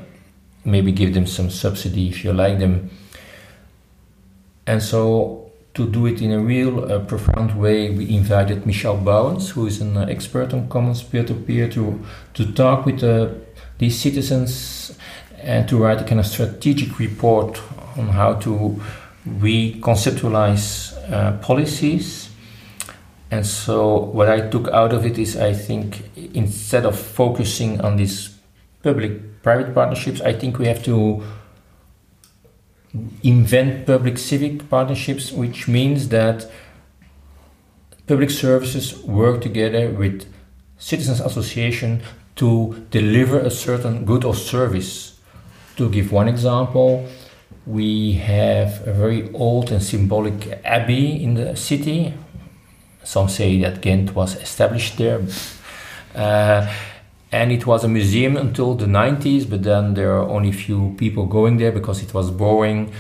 maybe 0.65 0.93
give 0.93 1.15
them 1.15 1.27
some 1.27 1.51
subsidy 1.51 2.09
if 2.09 2.25
you 2.25 2.33
like 2.33 2.59
them. 2.59 2.91
And 4.67 4.83
so 4.83 5.44
to 5.75 5.89
do 5.89 6.07
it 6.07 6.23
in 6.23 6.31
a 6.31 6.39
real 6.39 6.91
uh, 6.91 7.01
profound 7.01 7.61
way, 7.61 7.91
we 7.91 8.15
invited 8.15 8.65
Michel 8.65 8.97
Bauwens, 8.97 9.51
who 9.51 9.67
is 9.67 9.81
an 9.81 9.97
uh, 9.97 10.07
expert 10.09 10.55
on 10.55 10.69
commons 10.69 11.03
peer-to-peer, 11.03 11.69
to 11.71 12.01
to 12.35 12.53
talk 12.53 12.87
with 12.87 13.03
uh, 13.03 13.29
these 13.79 13.99
citizens 13.99 14.97
and 15.43 15.69
to 15.69 15.77
write 15.77 16.01
a 16.01 16.05
kind 16.05 16.21
of 16.21 16.27
strategic 16.27 16.99
report 16.99 17.61
on 17.97 18.09
how 18.09 18.35
to 18.35 18.81
reconceptualize 19.29 20.95
uh, 21.13 21.33
policies. 21.39 22.31
And 23.31 23.45
so, 23.45 23.99
what 23.99 24.29
I 24.29 24.49
took 24.49 24.69
out 24.69 24.93
of 24.93 25.05
it 25.05 25.19
is, 25.19 25.37
I 25.37 25.55
think, 25.55 26.09
instead 26.35 26.87
of 26.87 26.97
focusing 26.97 27.81
on 27.81 27.97
these 27.97 28.31
public-private 28.85 29.75
partnerships, 29.75 30.21
I 30.21 30.35
think 30.35 30.59
we 30.59 30.67
have 30.67 30.85
to 30.85 31.25
invent 33.23 33.87
public 33.87 34.19
civic 34.19 34.69
partnerships, 34.69 35.33
which 35.33 35.67
means 35.69 36.09
that 36.09 36.51
public 38.07 38.31
services 38.31 39.03
work 39.05 39.41
together 39.41 39.91
with 39.91 40.27
citizens 40.79 41.21
association 41.21 42.03
to 42.37 42.87
deliver 42.91 43.39
a 43.39 43.51
certain 43.51 44.05
good 44.05 44.25
or 44.25 44.35
service. 44.35 45.19
To 45.77 45.89
give 45.89 46.13
one 46.13 46.29
example, 46.29 47.09
we 47.67 48.13
have 48.15 48.87
a 48.87 48.93
very 48.93 49.33
old 49.33 49.73
and 49.73 49.83
symbolic 49.83 50.61
abbey 50.65 51.23
in 51.23 51.35
the 51.35 51.57
city. 51.57 52.15
Some 53.03 53.29
say 53.29 53.61
that 53.61 53.81
Ghent 53.81 54.15
was 54.15 54.37
established 54.37 54.99
there. 54.99 55.23
Uh, 56.15 56.73
and 57.35 57.51
it 57.51 57.67
was 57.67 57.83
a 57.83 57.89
museum 57.89 58.37
until 58.37 58.77
the 58.77 58.87
90s, 58.87 59.51
but 59.51 59.65
then 59.65 59.95
there 59.95 60.13
are 60.13 60.29
only 60.29 60.53
few 60.53 60.95
people 60.97 61.27
going 61.27 61.57
there 61.57 61.73
because 61.73 62.01
it 62.01 62.15
was 62.15 62.31
boring 62.31 62.93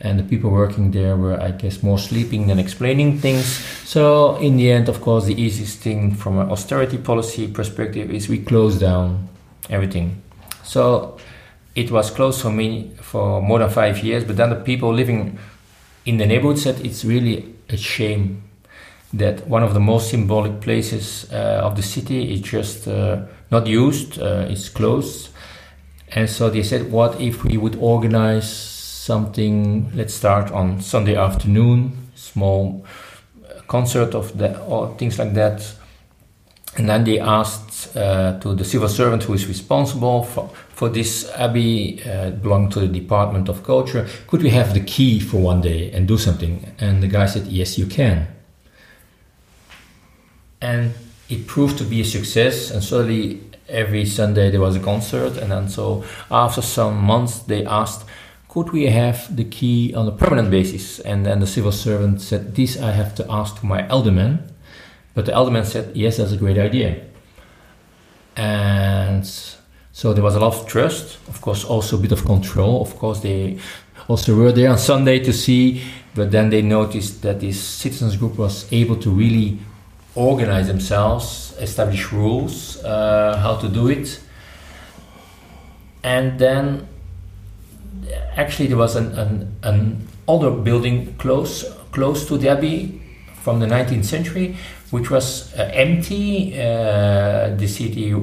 and 0.00 0.16
the 0.16 0.22
people 0.22 0.48
working 0.48 0.92
there 0.92 1.16
were, 1.16 1.38
I 1.40 1.50
guess, 1.50 1.82
more 1.82 1.98
sleeping 1.98 2.46
than 2.46 2.60
explaining 2.60 3.18
things. 3.18 3.44
So, 3.84 4.36
in 4.36 4.56
the 4.56 4.70
end, 4.70 4.88
of 4.88 5.00
course, 5.00 5.24
the 5.24 5.34
easiest 5.34 5.80
thing 5.80 6.14
from 6.14 6.38
an 6.38 6.50
austerity 6.50 6.98
policy 6.98 7.48
perspective 7.48 8.12
is 8.12 8.28
we 8.28 8.38
close 8.38 8.78
down 8.78 9.28
everything. 9.68 10.22
So, 10.62 11.18
it 11.74 11.90
was 11.90 12.12
closed 12.12 12.40
for 12.40 12.50
me 12.50 12.92
for 13.00 13.42
more 13.42 13.58
than 13.58 13.70
five 13.70 13.98
years, 14.04 14.22
but 14.22 14.36
then 14.36 14.50
the 14.50 14.62
people 14.70 14.94
living 14.94 15.36
in 16.06 16.16
the 16.16 16.26
neighborhood 16.26 16.58
said 16.58 16.80
it's 16.86 17.04
really 17.04 17.52
a 17.68 17.76
shame 17.76 18.44
that 19.12 19.46
one 19.48 19.62
of 19.62 19.74
the 19.74 19.80
most 19.80 20.10
symbolic 20.10 20.60
places 20.60 21.30
uh, 21.32 21.62
of 21.64 21.76
the 21.76 21.82
city 21.82 22.32
is 22.32 22.40
just 22.40 22.86
uh, 22.86 23.22
not 23.50 23.66
used, 23.66 24.20
uh, 24.20 24.46
it's 24.48 24.68
closed. 24.68 25.30
And 26.12 26.28
so 26.28 26.50
they 26.50 26.62
said, 26.62 26.90
what 26.90 27.20
if 27.20 27.44
we 27.44 27.56
would 27.56 27.76
organize 27.76 28.78
something. 29.00 29.90
Let's 29.94 30.14
start 30.14 30.52
on 30.52 30.80
Sunday 30.80 31.16
afternoon, 31.16 32.10
small 32.14 32.84
uh, 32.84 33.60
concert 33.66 34.14
of 34.14 34.36
that 34.38 34.54
or 34.68 34.94
things 34.98 35.18
like 35.18 35.34
that. 35.34 35.58
And 36.76 36.88
then 36.88 37.04
they 37.04 37.18
asked 37.18 37.96
uh, 37.96 38.38
to 38.40 38.54
the 38.54 38.64
civil 38.64 38.88
servant 38.88 39.24
who 39.24 39.34
is 39.34 39.48
responsible 39.48 40.22
for, 40.22 40.50
for 40.68 40.88
this 40.88 41.28
abbey, 41.34 42.00
uh, 42.04 42.30
belonged 42.30 42.70
to 42.72 42.80
the 42.80 43.00
Department 43.00 43.48
of 43.48 43.64
Culture, 43.64 44.06
could 44.28 44.42
we 44.42 44.50
have 44.50 44.74
the 44.74 44.80
key 44.80 45.18
for 45.18 45.38
one 45.38 45.60
day 45.60 45.90
and 45.90 46.06
do 46.06 46.16
something? 46.16 46.72
And 46.78 47.02
the 47.02 47.08
guy 47.08 47.26
said, 47.26 47.46
yes, 47.48 47.76
you 47.76 47.86
can. 47.86 48.28
And 50.60 50.94
it 51.28 51.46
proved 51.46 51.78
to 51.78 51.84
be 51.84 52.00
a 52.00 52.04
success, 52.04 52.70
and 52.70 52.82
suddenly 52.82 53.40
every 53.68 54.04
Sunday 54.04 54.50
there 54.50 54.60
was 54.60 54.76
a 54.76 54.80
concert. 54.80 55.36
And 55.36 55.50
then 55.50 55.68
so 55.68 56.04
after 56.30 56.60
some 56.60 56.98
months, 56.98 57.38
they 57.40 57.64
asked, 57.64 58.04
could 58.50 58.72
we 58.72 58.86
have 58.86 59.36
the 59.36 59.44
key 59.44 59.94
on 59.94 60.08
a 60.08 60.10
permanent 60.10 60.50
basis? 60.50 60.98
And 60.98 61.24
then 61.24 61.38
the 61.38 61.46
civil 61.46 61.70
servant 61.70 62.20
said, 62.20 62.56
This 62.56 62.80
I 62.80 62.90
have 62.90 63.14
to 63.14 63.26
ask 63.30 63.60
to 63.60 63.66
my 63.66 63.86
alderman. 63.86 64.52
But 65.14 65.26
the 65.26 65.34
alderman 65.36 65.64
said, 65.64 65.96
Yes, 65.96 66.16
that's 66.16 66.32
a 66.32 66.36
great 66.36 66.58
idea. 66.58 67.00
And 68.36 69.24
so 69.92 70.12
there 70.12 70.24
was 70.24 70.34
a 70.34 70.40
lot 70.40 70.54
of 70.54 70.66
trust, 70.66 71.18
of 71.28 71.40
course, 71.40 71.64
also 71.64 71.96
a 71.96 72.00
bit 72.00 72.10
of 72.10 72.24
control. 72.24 72.82
Of 72.82 72.96
course, 72.96 73.20
they 73.20 73.60
also 74.08 74.34
were 74.34 74.50
there 74.50 74.70
on 74.70 74.78
Sunday 74.78 75.20
to 75.20 75.32
see, 75.32 75.84
but 76.16 76.32
then 76.32 76.50
they 76.50 76.62
noticed 76.62 77.22
that 77.22 77.38
this 77.38 77.60
citizens 77.60 78.16
group 78.16 78.36
was 78.36 78.66
able 78.72 78.96
to 78.96 79.10
really 79.10 79.60
organize 80.14 80.66
themselves, 80.66 81.54
establish 81.60 82.12
rules, 82.12 82.82
uh, 82.84 83.36
how 83.38 83.56
to 83.56 83.68
do 83.68 83.88
it. 83.88 84.20
And 86.02 86.38
then 86.38 86.88
actually 88.36 88.68
there 88.68 88.76
was 88.76 88.96
an, 88.96 89.18
an, 89.18 89.56
an 89.62 90.08
older 90.26 90.50
building 90.50 91.14
close 91.18 91.64
close 91.92 92.26
to 92.26 92.38
the 92.38 92.48
abbey 92.48 93.02
from 93.42 93.58
the 93.58 93.66
19th 93.66 94.04
century, 94.04 94.56
which 94.90 95.10
was 95.10 95.52
uh, 95.54 95.70
empty. 95.72 96.54
Uh, 96.58 97.54
the 97.56 97.66
city 97.66 98.14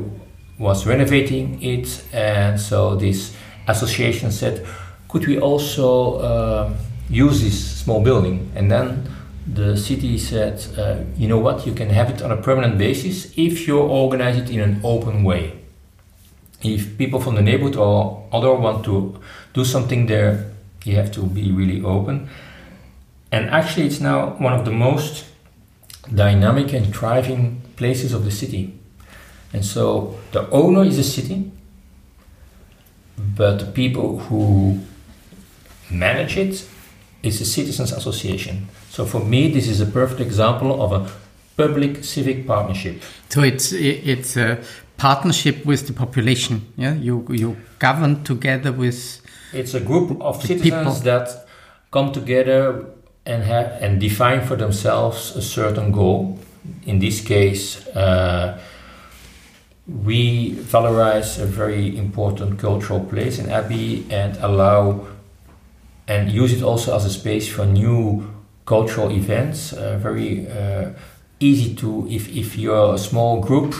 was 0.57 0.85
renovating 0.85 1.61
it, 1.61 2.03
and 2.13 2.59
so 2.59 2.95
this 2.95 3.35
association 3.67 4.31
said, 4.31 4.65
"Could 5.09 5.27
we 5.27 5.39
also 5.39 6.19
uh, 6.19 6.73
use 7.09 7.41
this 7.41 7.81
small 7.81 8.01
building?" 8.01 8.51
And 8.55 8.71
then 8.71 9.07
the 9.53 9.77
city 9.77 10.17
said, 10.17 10.63
uh, 10.77 10.97
"You 11.17 11.27
know 11.27 11.39
what? 11.39 11.65
You 11.65 11.73
can 11.73 11.89
have 11.89 12.09
it 12.09 12.21
on 12.21 12.31
a 12.31 12.37
permanent 12.37 12.77
basis 12.77 13.31
if 13.37 13.67
you 13.67 13.79
organize 13.79 14.37
it 14.37 14.49
in 14.49 14.59
an 14.59 14.81
open 14.83 15.23
way." 15.23 15.53
if 16.63 16.97
people 16.97 17.19
from 17.19 17.35
the 17.35 17.41
neighborhood 17.41 17.75
or 17.75 18.27
other 18.31 18.53
want 18.53 18.83
to 18.85 19.19
do 19.53 19.63
something 19.63 20.07
there, 20.07 20.51
you 20.83 20.95
have 20.95 21.11
to 21.11 21.23
be 21.23 21.51
really 21.51 21.83
open. 21.83 22.29
And 23.31 23.49
actually, 23.49 23.87
it's 23.87 23.99
now 23.99 24.29
one 24.37 24.53
of 24.53 24.65
the 24.65 24.71
most 24.71 25.25
dynamic 26.13 26.73
and 26.73 26.95
thriving 26.95 27.61
places 27.75 28.13
of 28.13 28.23
the 28.23 28.31
city. 28.31 28.79
And 29.53 29.65
so 29.65 30.17
the 30.31 30.49
owner 30.49 30.83
is 30.83 30.97
the 30.97 31.03
city, 31.03 31.51
but 33.17 33.59
the 33.59 33.65
people 33.65 34.19
who 34.19 34.79
manage 35.91 36.37
it 36.37 36.67
is 37.23 37.39
the 37.39 37.45
citizens 37.45 37.91
association. 37.91 38.67
So 38.97 39.05
for 39.05 39.19
me, 39.19 39.51
this 39.51 39.67
is 39.67 39.79
a 39.79 39.85
perfect 39.85 40.19
example 40.21 40.81
of 40.81 40.91
a 40.91 41.07
public 41.55 42.03
civic 42.03 42.47
partnership. 42.47 43.03
So 43.29 43.43
it's 43.43 43.71
it's 43.71 44.35
a 44.37 44.57
partnership 44.97 45.63
with 45.67 45.85
the 45.85 45.93
population. 45.93 46.61
Yeah, 46.77 46.95
you 46.95 47.23
you 47.29 47.57
govern 47.77 48.23
together 48.23 48.71
with. 48.71 49.21
It's 49.53 49.75
a 49.75 49.79
group 49.79 50.19
of 50.19 50.41
citizens 50.41 50.63
people. 50.63 50.93
that 50.93 51.47
come 51.91 52.11
together 52.11 52.85
and 53.23 53.43
have 53.43 53.83
and 53.83 54.01
define 54.01 54.41
for 54.47 54.55
themselves 54.55 55.35
a 55.35 55.43
certain 55.43 55.91
goal. 55.91 56.39
In 56.87 56.97
this 56.97 57.21
case, 57.21 57.85
uh, 57.95 58.57
we 59.85 60.55
valorize 60.73 61.39
a 61.39 61.45
very 61.45 61.95
important 61.95 62.57
cultural 62.57 63.05
place 63.05 63.37
in 63.37 63.51
Abbey 63.51 64.07
and 64.09 64.37
allow 64.37 65.05
and 66.07 66.31
use 66.31 66.51
it 66.51 66.63
also 66.63 66.95
as 66.95 67.05
a 67.05 67.11
space 67.11 67.47
for 67.47 67.63
new 67.63 68.36
cultural 68.67 69.09
events. 69.11 69.73
Uh, 69.73 69.97
very 69.97 70.45
uh, 70.47 70.91
easy 71.39 71.73
to 71.73 72.07
if 72.09 72.27
if 72.29 72.55
you're 72.55 72.93
a 72.93 72.97
small 72.97 73.41
group 73.41 73.73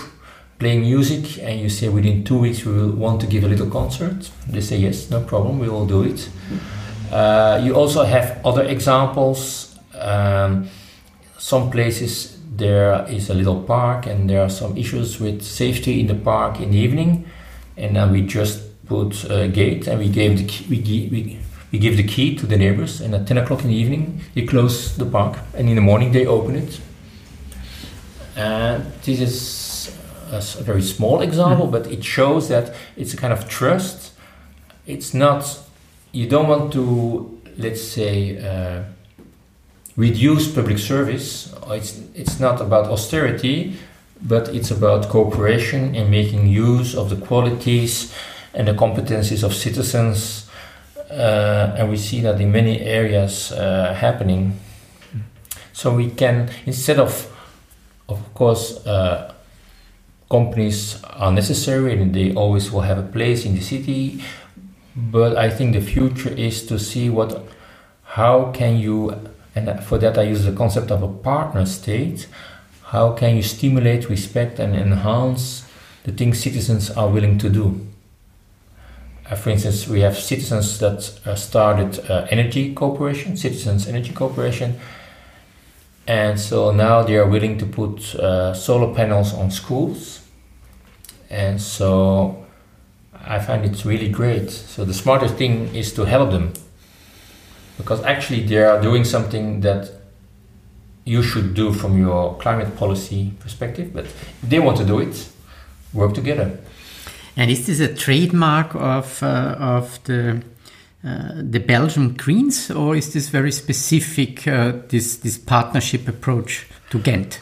playing 0.60 0.82
music 0.82 1.38
and 1.44 1.60
you 1.60 1.70
say 1.70 1.90
within 1.90 2.24
two 2.24 2.40
weeks 2.40 2.66
we 2.66 2.74
will 2.74 2.92
want 2.92 3.22
to 3.22 3.28
give 3.28 3.44
a 3.44 3.48
little 3.48 3.70
concert, 3.70 4.32
they 4.50 4.62
say 4.62 4.78
yes, 4.78 5.12
no 5.12 5.22
problem, 5.22 5.60
we 5.60 5.70
will 5.70 5.86
do 5.86 6.02
it. 6.04 6.30
Uh, 7.12 7.62
you 7.64 7.76
also 7.76 8.04
have 8.04 8.42
other 8.44 8.64
examples. 8.64 9.78
Um, 9.94 10.68
some 11.38 11.70
places 11.70 12.38
there 12.56 13.06
is 13.08 13.30
a 13.30 13.34
little 13.34 13.62
park 13.62 14.08
and 14.08 14.28
there 14.28 14.42
are 14.42 14.50
some 14.50 14.76
issues 14.78 15.20
with 15.20 15.44
safety 15.44 16.00
in 16.00 16.08
the 16.08 16.16
park 16.16 16.60
in 16.60 16.72
the 16.72 16.78
evening, 16.78 17.26
and 17.78 17.96
then 17.96 18.12
we 18.12 18.22
just 18.24 18.64
put 18.88 19.30
a 19.30 19.48
gate 19.48 19.88
and 19.88 20.00
we 20.00 20.10
gave 20.10 20.38
the 20.38 20.46
key, 20.46 20.66
we, 20.70 21.10
we, 21.12 21.40
we 21.72 21.80
give 21.80 21.98
the 21.98 22.04
key 22.04 22.36
to 22.36 22.46
the 22.46 22.58
neighbors, 22.58 23.02
and 23.02 23.14
at 23.14 23.28
10 23.28 23.38
o'clock 23.38 23.62
in 23.62 23.70
the 23.70 23.76
evening 23.76 24.22
you 24.34 24.48
close 24.48 24.96
the 24.98 25.06
park, 25.06 25.38
and 25.54 25.70
in 25.70 25.76
the 25.76 25.82
morning 25.82 26.12
they 26.12 26.26
open 26.26 26.56
it. 26.56 26.80
And 28.36 28.86
this 29.04 29.20
is 29.20 29.98
a, 30.32 30.38
a 30.38 30.64
very 30.64 30.82
small 30.82 31.22
example, 31.22 31.68
but 31.68 31.88
it 31.88 32.04
shows 32.04 32.50
that 32.50 32.76
it's 32.96 33.14
a 33.14 33.18
kind 33.18 33.34
of 33.34 33.50
trust. 33.50 34.14
It's 34.86 35.14
not, 35.14 35.60
you 36.12 36.30
don't 36.30 36.48
want 36.48 36.72
to, 36.74 37.42
let's 37.58 37.82
say, 37.82 38.38
uh, 38.38 38.84
reduce 39.98 40.54
public 40.54 40.78
service. 40.78 41.54
It's, 41.70 42.00
it's 42.14 42.40
not 42.40 42.62
about 42.62 42.86
austerity, 42.86 43.76
but 44.22 44.50
it's 44.50 44.72
about 44.72 45.10
cooperation 45.10 45.96
and 45.96 46.10
making 46.10 46.48
use 46.48 46.96
of 46.96 47.10
the 47.10 47.18
qualities 47.18 48.14
and 48.54 48.68
the 48.68 48.74
competencies 48.74 49.44
of 49.44 49.54
citizens. 49.54 50.47
Uh, 51.10 51.76
and 51.78 51.90
we 51.90 51.98
see 51.98 52.22
that 52.22 52.40
in 52.42 52.52
many 52.52 52.82
areas 52.82 53.52
uh, 53.52 53.94
happening. 53.94 54.60
So 55.74 55.96
we 55.96 56.10
can, 56.10 56.50
instead 56.66 57.00
of, 57.00 57.34
of 58.10 58.34
course, 58.34 58.86
uh, 58.86 59.34
companies 60.30 61.02
are 61.04 61.32
necessary 61.32 61.94
and 61.94 62.14
they 62.14 62.34
always 62.34 62.72
will 62.72 62.82
have 62.82 62.98
a 62.98 63.04
place 63.04 63.46
in 63.46 63.56
the 63.56 63.62
city 63.62 64.22
but 64.96 65.38
i 65.38 65.50
think 65.50 65.74
the 65.74 65.82
future 65.82 66.30
is 66.30 66.66
to 66.66 66.78
see 66.78 67.10
what 67.10 67.48
how 68.04 68.52
can 68.52 68.78
you 68.78 69.16
and 69.56 69.84
for 69.84 69.98
that 69.98 70.18
i 70.18 70.24
use 70.24 70.44
the 70.44 70.52
concept 70.52 70.92
of 70.92 71.02
a 71.02 71.08
partner 71.08 71.66
state 71.66 72.28
how 72.92 73.14
can 73.14 73.36
you 73.36 73.44
stimulate 73.44 74.10
respect 74.10 74.60
and 74.60 74.76
enhance 74.76 75.66
the 76.04 76.12
things 76.12 76.40
citizens 76.40 76.90
are 76.92 77.10
willing 77.10 77.38
to 77.38 77.50
do 77.50 77.88
for 79.36 79.50
instance 79.50 79.88
we 79.88 80.02
have 80.02 80.18
citizens 80.18 80.80
that 80.80 81.20
uh, 81.26 81.36
started 81.36 82.00
uh, 82.10 82.28
energy 82.30 82.74
corporation 82.74 83.36
citizens 83.36 83.88
energy 83.88 84.14
corporation 84.14 84.80
and 86.08 86.40
so 86.40 86.72
now 86.72 87.04
they 87.04 87.18
are 87.18 87.28
willing 87.28 87.58
to 87.58 87.66
put 87.66 88.16
uh, 88.16 88.54
solar 88.54 88.96
panels 88.96 89.34
on 89.34 89.52
schools. 89.52 90.22
And 91.30 91.62
so 91.62 92.46
I 93.14 93.40
find 93.40 93.66
it 93.66 93.84
really 93.84 94.08
great. 94.10 94.50
So 94.50 94.86
the 94.86 94.94
smartest 94.94 95.36
thing 95.36 95.76
is 95.76 95.94
to 95.94 96.06
help 96.06 96.32
them. 96.32 96.54
because 97.78 98.02
actually 98.04 98.42
they 98.44 98.58
are 98.58 98.82
doing 98.82 99.04
something 99.04 99.62
that 99.62 99.92
you 101.06 101.22
should 101.22 101.54
do 101.54 101.72
from 101.72 101.96
your 101.96 102.36
climate 102.38 102.76
policy 102.76 103.34
perspective. 103.40 103.94
But 103.94 104.08
they 104.42 104.60
want 104.60 104.78
to 104.78 104.86
do 104.86 105.00
it, 105.00 105.30
work 105.94 106.14
together. 106.16 106.58
And 107.38 107.52
is 107.52 107.68
this 107.68 107.80
a 107.80 107.94
trademark 107.94 108.74
of 108.74 109.22
uh, 109.22 109.56
of 109.60 110.04
the 110.06 110.42
uh, 111.06 111.34
the 111.36 111.60
Belgian 111.60 112.16
Greens, 112.16 112.72
or 112.72 112.96
is 112.96 113.14
this 113.14 113.30
very 113.30 113.52
specific 113.52 114.48
uh, 114.48 114.74
this 114.90 115.18
this 115.18 115.38
partnership 115.38 116.08
approach 116.08 116.66
to 116.90 116.98
Ghent? 116.98 117.42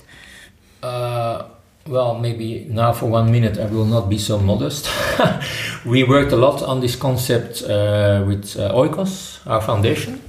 Uh, 0.84 1.43
well, 1.88 2.19
maybe 2.19 2.65
now 2.69 2.91
for 2.91 3.05
one 3.05 3.31
minute 3.31 3.58
I 3.58 3.67
will 3.67 3.86
not 3.86 4.10
be 4.10 4.17
so 4.17 4.38
modest. 4.38 4.89
we 5.86 6.03
worked 6.03 6.34
a 6.34 6.36
lot 6.36 6.62
on 6.62 6.81
this 6.81 6.97
concept 6.97 7.63
uh, 7.63 8.21
with 8.27 8.58
Oikos, 8.58 9.39
our 9.47 9.62
foundation, 9.62 10.21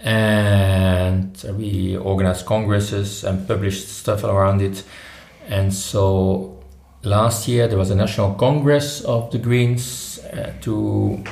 and 0.00 1.42
we 1.56 1.96
organized 1.96 2.44
congresses 2.44 3.24
and 3.24 3.48
published 3.48 3.88
stuff 3.88 4.24
around 4.24 4.60
it. 4.60 4.84
And 5.48 5.72
so 5.72 6.61
last 7.02 7.48
year 7.48 7.68
there 7.68 7.78
was 7.78 7.90
a 7.90 7.94
national 7.94 8.34
congress 8.34 9.00
of 9.02 9.30
the 9.30 9.38
Greens 9.38 10.18
uh, 10.32 10.52
to 10.62 11.22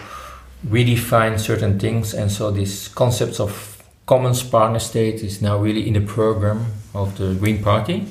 redefine 0.66 1.38
certain 1.38 1.78
things, 1.78 2.14
and 2.14 2.30
so 2.30 2.50
this 2.50 2.88
concept 2.88 3.40
of 3.40 3.82
commons 4.06 4.42
partner 4.42 4.78
state 4.78 5.22
is 5.22 5.40
now 5.40 5.56
really 5.56 5.86
in 5.86 5.94
the 5.94 6.00
program 6.00 6.66
of 6.94 7.16
the 7.16 7.34
Green 7.34 7.62
Party. 7.62 8.06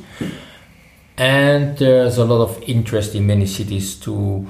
And 1.17 1.78
there's 1.78 2.17
a 2.17 2.24
lot 2.24 2.41
of 2.41 2.63
interest 2.63 3.13
in 3.13 3.28
many 3.28 3.45
cities 3.45 3.95
to 4.02 4.48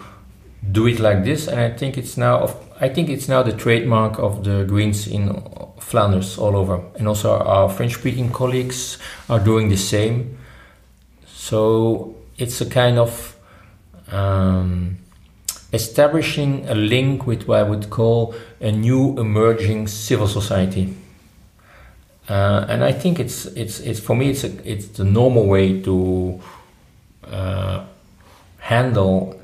do 0.72 0.88
it 0.88 1.00
like 1.00 1.24
this, 1.24 1.48
and 1.48 1.60
I 1.60 1.72
think 1.72 1.98
it's 1.98 2.15
now 2.15 2.56
I 2.80 2.89
think 2.89 3.10
it's 3.10 3.28
now 3.28 3.43
the 3.43 3.54
trademark 3.54 4.19
of 4.19 4.43
the 4.43 4.63
Greens 4.65 5.08
in 5.08 5.43
Flanders 5.80 6.38
all 6.38 6.56
over, 6.56 6.82
and 6.98 7.08
also 7.08 7.38
our 7.39 7.69
French-speaking 7.69 8.32
colleagues 8.32 8.98
are 9.28 9.39
doing 9.39 9.69
the 9.69 9.78
same. 9.78 10.38
So 11.28 12.15
it's 12.39 12.62
a 12.62 12.65
kind 12.65 12.97
of 12.97 13.36
um, 14.12 14.97
establishing 15.73 16.67
a 16.67 16.73
link 16.73 17.28
with 17.28 17.47
what 17.47 17.60
I 17.60 17.63
would 17.63 17.89
call 17.89 18.34
a 18.60 18.71
new 18.71 19.19
emerging 19.19 19.88
civil 19.88 20.28
society. 20.28 20.95
Uh, 22.28 22.65
and 22.69 22.84
I 22.84 22.91
think 22.91 23.19
it's 23.19 23.45
it's 23.45 23.80
it's 23.80 23.99
for 23.99 24.15
me 24.15 24.30
it's 24.30 24.43
a, 24.43 24.71
it's 24.71 24.88
the 24.89 25.04
normal 25.04 25.47
way 25.47 25.82
to 25.82 26.39
uh, 27.23 27.86
handle 28.60 29.41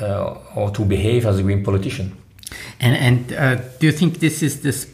uh, 0.00 0.36
or 0.54 0.70
to 0.70 0.84
behave 0.84 1.26
as 1.26 1.38
a 1.38 1.42
green 1.42 1.64
politician. 1.64 2.16
And 2.78 2.96
and 2.96 3.32
uh, 3.32 3.54
do 3.78 3.86
you 3.86 3.92
think 3.92 4.18
this 4.18 4.42
is 4.42 4.60
this 4.60 4.86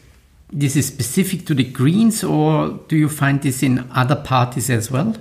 this 0.53 0.77
is 0.77 0.87
specific 0.87 1.47
to 1.47 1.55
the 1.55 1.65
Greens, 1.65 2.23
or 2.23 2.79
do 2.87 2.97
you 2.97 3.09
find 3.09 3.43
this 3.43 3.63
in 3.63 3.89
other 3.93 4.17
parties 4.17 4.71
as 4.71 4.91
well? 4.91 5.15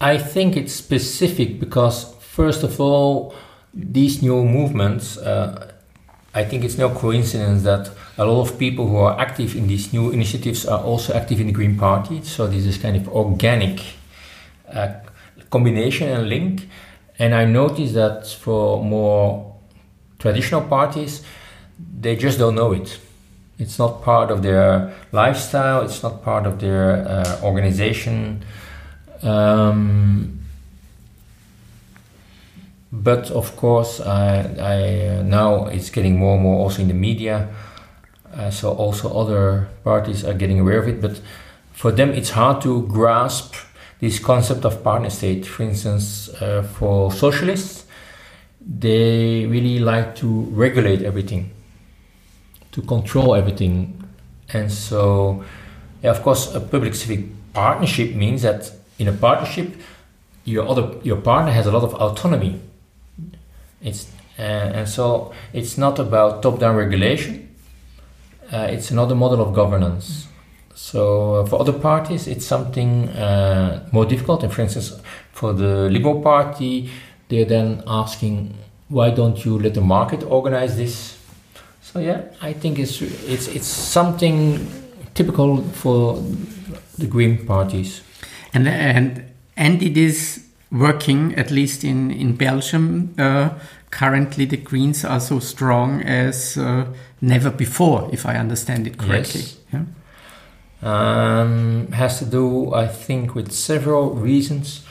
I 0.00 0.18
think 0.18 0.56
it's 0.56 0.72
specific 0.72 1.58
because 1.58 2.14
first 2.20 2.62
of 2.62 2.80
all, 2.80 3.34
these 3.74 4.22
new 4.22 4.44
movements. 4.44 5.16
Uh, 5.16 5.72
I 6.34 6.44
think 6.44 6.62
it's 6.62 6.78
no 6.78 6.90
coincidence 6.90 7.62
that 7.62 7.90
a 8.18 8.24
lot 8.24 8.42
of 8.42 8.58
people 8.58 8.86
who 8.86 8.96
are 8.96 9.18
active 9.18 9.56
in 9.56 9.66
these 9.66 9.92
new 9.92 10.10
initiatives 10.10 10.66
are 10.66 10.80
also 10.80 11.14
active 11.14 11.40
in 11.40 11.46
the 11.46 11.52
Green 11.52 11.76
Party. 11.76 12.22
So 12.22 12.46
this 12.46 12.66
is 12.66 12.76
kind 12.78 12.96
of 12.96 13.08
organic 13.08 13.82
uh, 14.72 14.92
combination 15.50 16.08
and 16.08 16.28
link. 16.28 16.68
And 17.18 17.34
I 17.34 17.44
noticed 17.44 17.94
that 17.94 18.28
for 18.28 18.84
more 18.84 19.56
traditional 20.18 20.60
parties, 20.60 21.24
they 22.00 22.14
just 22.14 22.38
don't 22.38 22.54
know 22.54 22.72
it. 22.72 22.98
It's 23.58 23.78
not 23.78 24.02
part 24.02 24.30
of 24.30 24.42
their 24.42 24.94
lifestyle. 25.10 25.82
It's 25.82 26.02
not 26.02 26.22
part 26.22 26.46
of 26.46 26.60
their 26.60 27.08
uh, 27.08 27.40
organization. 27.42 28.44
Um, 29.22 30.38
but 32.90 33.30
of 33.30 33.56
course, 33.56 34.00
I, 34.00 34.40
I 34.58 35.18
uh, 35.18 35.22
now 35.22 35.66
it's 35.66 35.90
getting 35.90 36.18
more 36.18 36.34
and 36.34 36.42
more 36.42 36.60
also 36.60 36.82
in 36.82 36.88
the 36.88 36.94
media. 36.94 37.48
Uh, 38.34 38.50
so 38.50 38.72
also 38.72 39.12
other 39.18 39.68
parties 39.84 40.24
are 40.24 40.34
getting 40.34 40.60
aware 40.60 40.78
of 40.78 40.88
it. 40.88 41.00
But 41.00 41.20
for 41.72 41.92
them, 41.92 42.10
it's 42.10 42.30
hard 42.30 42.62
to 42.62 42.86
grasp 42.86 43.54
this 44.00 44.18
concept 44.18 44.64
of 44.64 44.82
partner 44.82 45.10
state. 45.10 45.46
For 45.46 45.64
instance, 45.64 46.28
uh, 46.40 46.62
for 46.62 47.12
socialists, 47.12 47.84
they 48.60 49.46
really 49.46 49.78
like 49.78 50.14
to 50.16 50.26
regulate 50.50 51.02
everything, 51.02 51.50
to 52.72 52.82
control 52.82 53.34
everything. 53.34 54.04
And 54.52 54.70
so, 54.70 55.44
yeah, 56.02 56.10
of 56.10 56.22
course, 56.22 56.54
a 56.54 56.60
public 56.60 56.94
civic 56.94 57.26
partnership 57.52 58.14
means 58.14 58.42
that 58.42 58.70
in 58.98 59.08
a 59.08 59.12
partnership, 59.12 59.74
your 60.44 60.68
other 60.68 60.94
your 61.02 61.16
partner 61.16 61.52
has 61.52 61.66
a 61.66 61.70
lot 61.70 61.82
of 61.82 61.94
autonomy. 61.94 62.60
It's 63.82 64.10
uh, 64.38 64.42
and 64.42 64.88
so 64.88 65.32
it's 65.52 65.76
not 65.76 65.98
about 65.98 66.42
top-down 66.42 66.76
regulation. 66.76 67.48
Uh, 68.52 68.68
it's 68.70 68.90
another 68.90 69.14
model 69.14 69.40
of 69.40 69.54
governance. 69.54 70.26
So 70.74 71.34
uh, 71.34 71.46
for 71.46 71.60
other 71.60 71.72
parties, 71.72 72.28
it's 72.28 72.46
something 72.46 73.08
uh, 73.08 73.88
more 73.92 74.06
difficult. 74.06 74.44
And 74.44 74.52
for 74.52 74.62
instance, 74.62 74.98
for 75.32 75.52
the 75.52 75.90
Liberal 75.90 76.22
Party, 76.22 76.88
they're 77.28 77.44
then 77.44 77.82
asking, 77.86 78.54
why 78.88 79.10
don't 79.10 79.44
you 79.44 79.58
let 79.58 79.74
the 79.74 79.80
market 79.80 80.22
organize 80.22 80.76
this? 80.76 81.18
So 81.82 81.98
yeah, 81.98 82.22
I 82.40 82.52
think 82.52 82.78
it's 82.78 83.02
it's 83.02 83.48
it's 83.48 83.66
something 83.66 84.66
typical 85.14 85.62
for 85.72 86.22
the 86.98 87.06
Green 87.06 87.44
parties. 87.46 88.02
And 88.52 88.68
and 88.68 89.24
and 89.56 89.82
it 89.82 89.96
is 89.96 90.44
working 90.70 91.34
at 91.36 91.50
least 91.50 91.84
in 91.84 92.10
in 92.10 92.36
Belgium. 92.36 93.14
Uh, 93.18 93.50
currently, 93.90 94.44
the 94.46 94.56
Greens 94.56 95.04
are 95.04 95.20
so 95.20 95.38
strong 95.38 96.02
as 96.02 96.56
uh, 96.56 96.86
never 97.20 97.50
before, 97.50 98.08
if 98.12 98.26
I 98.26 98.36
understand 98.36 98.86
it 98.86 98.98
correctly. 98.98 99.40
Yes. 99.40 99.56
Yeah? 99.72 99.84
Um, 100.80 101.88
has 101.92 102.18
to 102.20 102.24
do, 102.24 102.72
I 102.72 102.86
think, 102.86 103.34
with 103.34 103.50
several 103.50 104.10
reasons. 104.10 104.84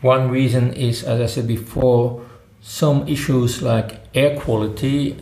One 0.00 0.30
reason 0.30 0.72
is, 0.74 1.02
as 1.02 1.20
I 1.20 1.26
said 1.26 1.48
before, 1.48 2.22
some 2.60 3.08
issues 3.08 3.62
like 3.62 4.00
air 4.14 4.38
quality 4.38 5.16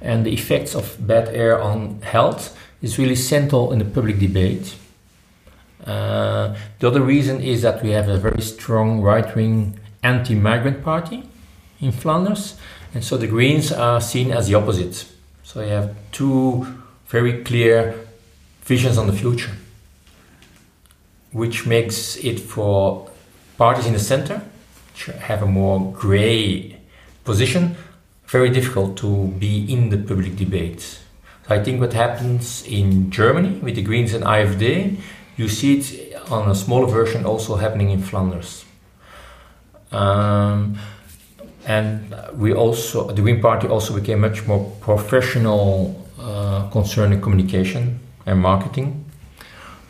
and 0.00 0.24
the 0.24 0.32
effects 0.32 0.74
of 0.74 0.96
bad 1.06 1.28
air 1.28 1.60
on 1.60 2.00
health 2.02 2.56
is 2.80 2.98
really 2.98 3.16
central 3.16 3.72
in 3.72 3.78
the 3.78 3.84
public 3.84 4.18
debate. 4.18 4.76
Uh, 5.84 6.56
the 6.78 6.88
other 6.88 7.02
reason 7.02 7.40
is 7.40 7.62
that 7.62 7.82
we 7.82 7.90
have 7.90 8.08
a 8.08 8.16
very 8.16 8.40
strong 8.40 9.02
right 9.02 9.34
wing 9.36 9.78
anti 10.02 10.34
migrant 10.34 10.82
party 10.82 11.24
in 11.80 11.92
Flanders, 11.92 12.56
and 12.94 13.04
so 13.04 13.16
the 13.16 13.26
Greens 13.26 13.70
are 13.70 14.00
seen 14.00 14.30
as 14.30 14.48
the 14.48 14.54
opposite. 14.54 15.06
So 15.42 15.60
you 15.60 15.68
have 15.68 15.94
two 16.12 16.66
very 17.06 17.44
clear 17.44 17.94
visions 18.62 18.96
on 18.96 19.06
the 19.06 19.12
future, 19.12 19.52
which 21.32 21.66
makes 21.66 22.16
it 22.16 22.40
for 22.40 23.10
parties 23.58 23.86
in 23.86 23.92
the 23.92 23.98
center, 23.98 24.40
which 24.92 25.06
have 25.16 25.42
a 25.42 25.46
more 25.46 25.92
gray 25.92 26.78
position, 27.24 27.76
very 28.26 28.48
difficult 28.48 28.96
to 28.98 29.28
be 29.38 29.70
in 29.70 29.90
the 29.90 29.98
public 29.98 30.36
debate. 30.36 30.80
So 31.46 31.54
I 31.54 31.62
think 31.62 31.80
what 31.80 31.92
happens 31.92 32.64
in 32.66 33.10
Germany 33.10 33.58
with 33.58 33.74
the 33.74 33.82
Greens 33.82 34.14
and 34.14 34.24
AfD, 34.24 34.96
you 35.36 35.48
see 35.48 35.78
it 35.78 36.14
on 36.30 36.50
a 36.50 36.54
smaller 36.54 36.86
version 36.86 37.24
also 37.24 37.56
happening 37.56 37.90
in 37.90 38.00
Flanders. 38.00 38.64
Um, 39.90 40.78
and 41.66 42.14
we 42.34 42.52
also, 42.52 43.10
the 43.10 43.22
Green 43.22 43.40
Party 43.40 43.68
also 43.68 43.94
became 43.94 44.20
much 44.20 44.46
more 44.46 44.70
professional 44.80 46.08
uh, 46.20 46.68
concerning 46.70 47.20
communication 47.20 48.00
and 48.26 48.40
marketing. 48.40 49.04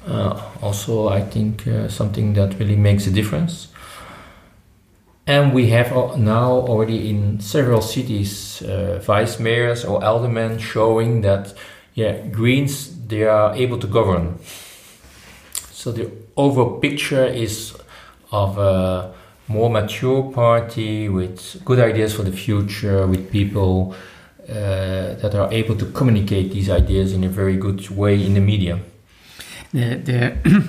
Uh, 0.07 0.41
also, 0.61 1.09
I 1.09 1.23
think 1.23 1.67
uh, 1.67 1.89
something 1.89 2.35
that 2.35 2.59
really 2.59 2.77
makes 2.77 3.07
a 3.07 3.11
difference. 3.11 3.69
And 5.27 5.55
we 5.55 5.69
have 5.71 5.91
now 6.19 6.51
already 6.51 7.09
in 7.09 7.41
several 7.41 7.81
cities 7.81 8.63
uh, 8.63 9.01
vice 9.03 9.41
mayors 9.41 9.85
or 9.85 10.05
aldermen 10.05 10.59
showing 10.59 11.23
that, 11.23 11.55
yeah, 11.95 12.27
Greens 12.29 13.07
they 13.07 13.25
are 13.25 13.55
able 13.55 13.79
to 13.79 13.87
govern. 13.87 14.39
So 15.85 15.93
the 15.93 16.11
overall 16.35 16.79
picture 16.81 17.27
is 17.27 17.77
of 18.33 18.57
a 18.57 19.13
more 19.49 19.69
mature 19.69 20.33
party 20.33 21.11
with 21.11 21.63
good 21.63 21.79
ideas 21.79 22.15
for 22.15 22.23
the 22.23 22.33
future, 22.33 23.07
with 23.07 23.31
people 23.31 23.95
uh, 24.49 25.13
that 25.21 25.35
are 25.35 25.53
able 25.53 25.77
to 25.77 25.85
communicate 25.93 26.53
these 26.53 26.71
ideas 26.71 27.13
in 27.13 27.23
a 27.23 27.29
very 27.29 27.59
good 27.59 27.91
way 27.91 28.15
in 28.25 28.33
the 28.33 28.41
media. 28.41 28.81
The, 29.75 29.97
the, 29.97 30.65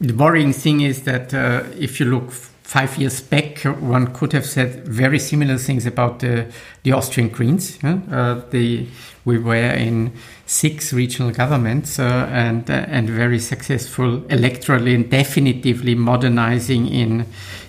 the 0.00 0.14
worrying 0.14 0.52
thing 0.52 0.80
is 0.80 1.04
that 1.04 1.32
uh, 1.32 1.62
if 1.78 2.00
you 2.00 2.06
look 2.06 2.32
five 2.66 2.98
years 2.98 3.20
back, 3.20 3.60
one 3.60 4.12
could 4.12 4.32
have 4.32 4.44
said 4.44 4.84
very 4.88 5.20
similar 5.20 5.56
things 5.56 5.86
about 5.86 6.18
the, 6.18 6.52
the 6.82 6.90
Austrian 6.90 7.28
Greens. 7.28 7.78
Uh, 7.84 8.42
the, 8.50 8.88
we 9.24 9.38
were 9.38 9.54
in 9.54 10.12
six 10.46 10.92
regional 10.92 11.30
governments 11.30 12.00
uh, 12.00 12.28
and, 12.28 12.68
uh, 12.68 12.84
and 12.88 13.08
very 13.08 13.38
successful 13.38 14.18
electorally 14.22 14.96
and 14.96 15.08
definitively 15.08 15.94
modernizing 15.94 16.88
in, 16.88 17.26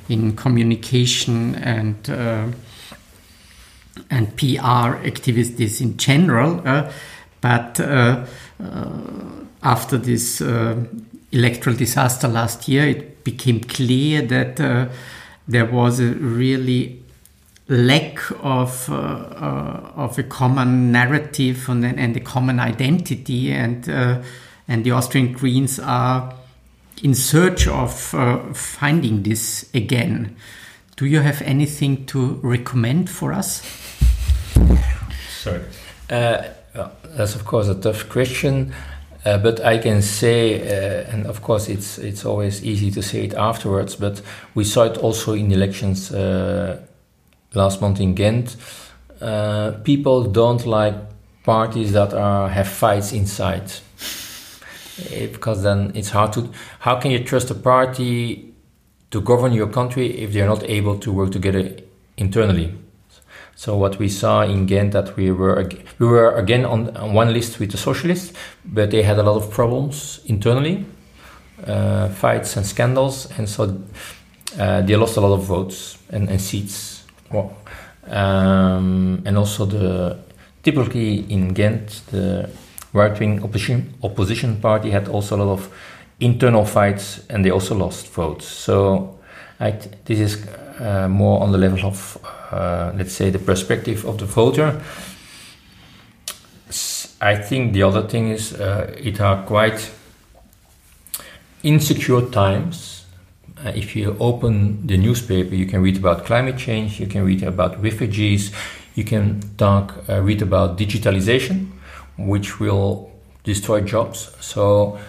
in 0.09 0.35
communication 0.35 1.53
and, 1.55 2.09
uh, 2.09 2.47
and 4.09 4.35
PR 4.35 4.97
activities 5.05 5.79
in 5.79 5.95
general. 5.97 6.59
Uh, 6.67 6.91
but 7.41 7.79
uh, 7.79 8.25
after 9.61 9.99
this 9.99 10.41
electoral 11.31 11.75
disaster 11.75 12.27
last 12.27 12.67
year, 12.67 12.87
it 12.87 13.16
became 13.31 13.59
clear 13.59 14.21
that 14.21 14.59
uh, 14.61 14.87
there 15.49 15.65
was 15.65 15.99
a 15.99 16.13
really 16.13 17.03
lack 17.67 18.19
of 18.41 18.89
uh, 18.89 18.95
uh, 18.95 19.91
of 19.95 20.17
a 20.17 20.23
common 20.23 20.91
narrative 20.93 21.67
and, 21.67 21.83
and 21.83 22.15
a 22.15 22.21
common 22.21 22.59
identity, 22.59 23.51
and 23.51 23.89
uh, 23.89 24.21
and 24.67 24.85
the 24.85 24.91
Austrian 24.91 25.33
Greens 25.33 25.79
are 25.79 26.33
in 27.03 27.13
search 27.13 27.67
of 27.67 28.13
uh, 28.13 28.39
finding 28.53 29.23
this 29.23 29.69
again. 29.73 30.37
Do 30.95 31.05
you 31.05 31.19
have 31.19 31.41
anything 31.41 32.05
to 32.07 32.39
recommend 32.41 33.09
for 33.09 33.33
us? 33.33 33.61
Sorry, 35.43 35.61
uh, 36.09 36.43
that's 37.15 37.35
of 37.35 37.43
course 37.43 37.67
a 37.67 37.75
tough 37.75 38.07
question. 38.07 38.73
Uh, 39.27 39.37
but 39.37 39.59
I 39.59 39.77
can 39.77 40.01
say, 40.01 40.61
uh, 40.61 41.11
and 41.11 41.25
of 41.27 41.41
course 41.41 41.67
it's 41.67 41.97
it's 41.97 42.23
always 42.23 42.63
easy 42.63 42.91
to 42.91 43.01
say 43.01 43.25
it 43.25 43.33
afterwards. 43.33 43.97
But 43.97 44.21
we 44.55 44.63
saw 44.63 44.83
it 44.83 44.97
also 44.99 45.33
in 45.33 45.49
the 45.49 45.55
elections 45.55 46.13
uh, 46.13 46.79
last 47.53 47.81
month 47.81 47.99
in 47.99 48.13
Ghent. 48.15 48.55
Uh, 49.19 49.71
people 49.83 50.23
don't 50.23 50.65
like 50.65 50.95
parties 51.43 51.91
that 51.91 52.13
are 52.13 52.47
have 52.47 52.69
fights 52.69 53.11
inside, 53.11 53.69
eh, 55.11 55.27
because 55.27 55.61
then 55.61 55.91
it's 55.93 56.11
hard 56.11 56.31
to. 56.33 56.49
How 56.79 56.95
can 56.95 57.11
you 57.11 57.21
trust 57.21 57.51
a 57.51 57.55
party 57.55 58.53
to 59.11 59.19
govern 59.19 59.51
your 59.51 59.67
country 59.67 60.07
if 60.23 60.31
they're 60.31 60.47
not 60.47 60.63
able 60.63 60.97
to 60.99 61.11
work 61.11 61.31
together 61.31 61.75
internally? 62.15 62.73
So 63.57 63.75
what 63.75 63.97
we 63.97 64.07
saw 64.07 64.43
in 64.43 64.67
Ghent 64.67 64.91
that 64.91 65.17
we 65.17 65.31
were 65.31 65.67
we 65.97 66.05
were 66.05 66.31
again 66.35 66.63
on, 66.63 66.95
on 66.95 67.15
one 67.15 67.33
list 67.33 67.59
with 67.59 67.71
the 67.71 67.77
socialists, 67.77 68.31
but 68.63 68.91
they 68.91 69.01
had 69.01 69.17
a 69.17 69.23
lot 69.23 69.35
of 69.35 69.49
problems 69.49 70.19
internally, 70.27 70.85
uh, 71.65 72.07
fights 72.09 72.55
and 72.55 72.63
scandals, 72.63 73.27
and 73.35 73.49
so 73.49 73.81
uh, 74.59 74.81
they 74.81 74.95
lost 74.95 75.17
a 75.17 75.21
lot 75.21 75.33
of 75.33 75.43
votes 75.43 75.97
and, 76.11 76.29
and 76.29 76.39
seats. 76.39 77.03
Well, 77.31 77.57
um, 78.05 79.23
and 79.25 79.35
also 79.39 79.65
the 79.65 80.19
typically 80.61 81.25
in 81.27 81.53
Ghent 81.53 82.03
the 82.11 82.51
right-wing 82.93 83.43
opposition 83.43 83.95
opposition 84.03 84.61
party 84.61 84.91
had 84.91 85.07
also 85.07 85.35
a 85.35 85.39
lot 85.43 85.53
of 85.53 85.73
internal 86.19 86.63
fights, 86.63 87.25
and 87.27 87.43
they 87.43 87.49
also 87.49 87.73
lost 87.73 88.07
votes. 88.09 88.45
So 88.45 89.17
I, 89.59 89.71
this 90.05 90.19
is 90.19 90.45
more 91.09 91.41
on 91.41 91.51
the 91.51 91.57
level 91.57 91.85
of 91.85 92.17
uh, 92.51 92.93
let's 92.95 93.11
say, 93.11 93.29
the 93.29 93.39
perspective 93.39 94.05
of 94.05 94.19
the 94.19 94.25
voter. 94.25 94.81
I 97.19 97.35
think 97.35 97.73
the 97.73 97.83
other 97.83 98.03
thing 98.03 98.29
is 98.29 98.53
uh, 98.53 98.95
it 98.97 99.19
are 99.19 99.43
quite 99.43 99.91
insecure 101.61 102.21
times. 102.21 103.05
Uh, 103.65 103.73
if 103.75 103.97
you 103.97 104.15
open 104.21 104.87
the 104.87 104.97
newspaper, 104.97 105.55
you 105.55 105.65
can 105.65 105.81
read 105.81 105.97
about 105.97 106.25
climate 106.25 106.57
change, 106.57 107.01
you 107.01 107.07
can 107.07 107.25
read 107.25 107.43
about 107.43 107.83
refugees, 107.83 108.53
you 108.95 109.03
can 109.03 109.41
talk, 109.57 109.95
uh, 110.07 110.21
read 110.21 110.41
about 110.41 110.77
digitalization, 110.77 111.71
which 112.17 112.61
will 112.61 113.11
destroy 113.43 113.81
jobs. 113.81 114.31
So, 114.39 114.99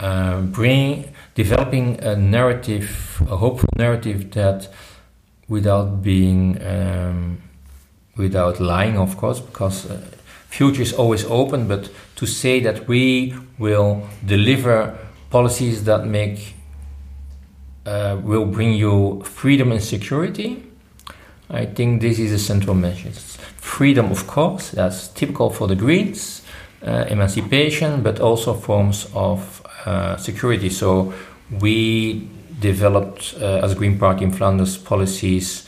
uh, 0.00 0.40
bring 0.42 1.14
developing 1.36 2.02
a 2.02 2.16
narrative, 2.16 3.22
a 3.30 3.36
hopeful 3.36 3.68
narrative 3.76 4.32
that 4.32 4.68
without 5.48 6.02
being 6.02 6.60
um, 6.66 7.38
without 8.16 8.58
lying, 8.58 8.98
of 8.98 9.16
course, 9.16 9.40
because 9.40 9.88
uh, 9.88 10.00
future 10.48 10.82
is 10.82 10.92
always 10.94 11.24
open. 11.26 11.68
But 11.68 11.90
to 12.16 12.26
say 12.26 12.60
that 12.60 12.88
we 12.88 13.34
will 13.58 14.08
deliver 14.24 14.98
policies 15.30 15.84
that 15.84 16.06
make 16.06 16.54
uh, 17.84 18.18
will 18.22 18.46
bring 18.46 18.72
you 18.72 19.22
freedom 19.22 19.70
and 19.70 19.82
security, 19.82 20.64
I 21.50 21.66
think 21.66 22.00
this 22.00 22.18
is 22.18 22.32
a 22.32 22.38
central 22.38 22.74
message. 22.74 23.18
Freedom, 23.58 24.10
of 24.10 24.26
course, 24.26 24.70
that's 24.70 25.08
typical 25.08 25.50
for 25.50 25.68
the 25.68 25.76
Greens, 25.76 26.42
uh, 26.82 27.04
emancipation, 27.08 28.02
but 28.02 28.20
also 28.20 28.54
forms 28.54 29.06
of 29.14 29.62
uh, 29.84 30.16
security. 30.16 30.68
So 30.68 31.12
we 31.50 32.28
developed 32.60 33.34
uh, 33.40 33.60
as 33.62 33.74
Green 33.74 33.98
Party 33.98 34.24
in 34.24 34.32
Flanders 34.32 34.76
policies. 34.76 35.66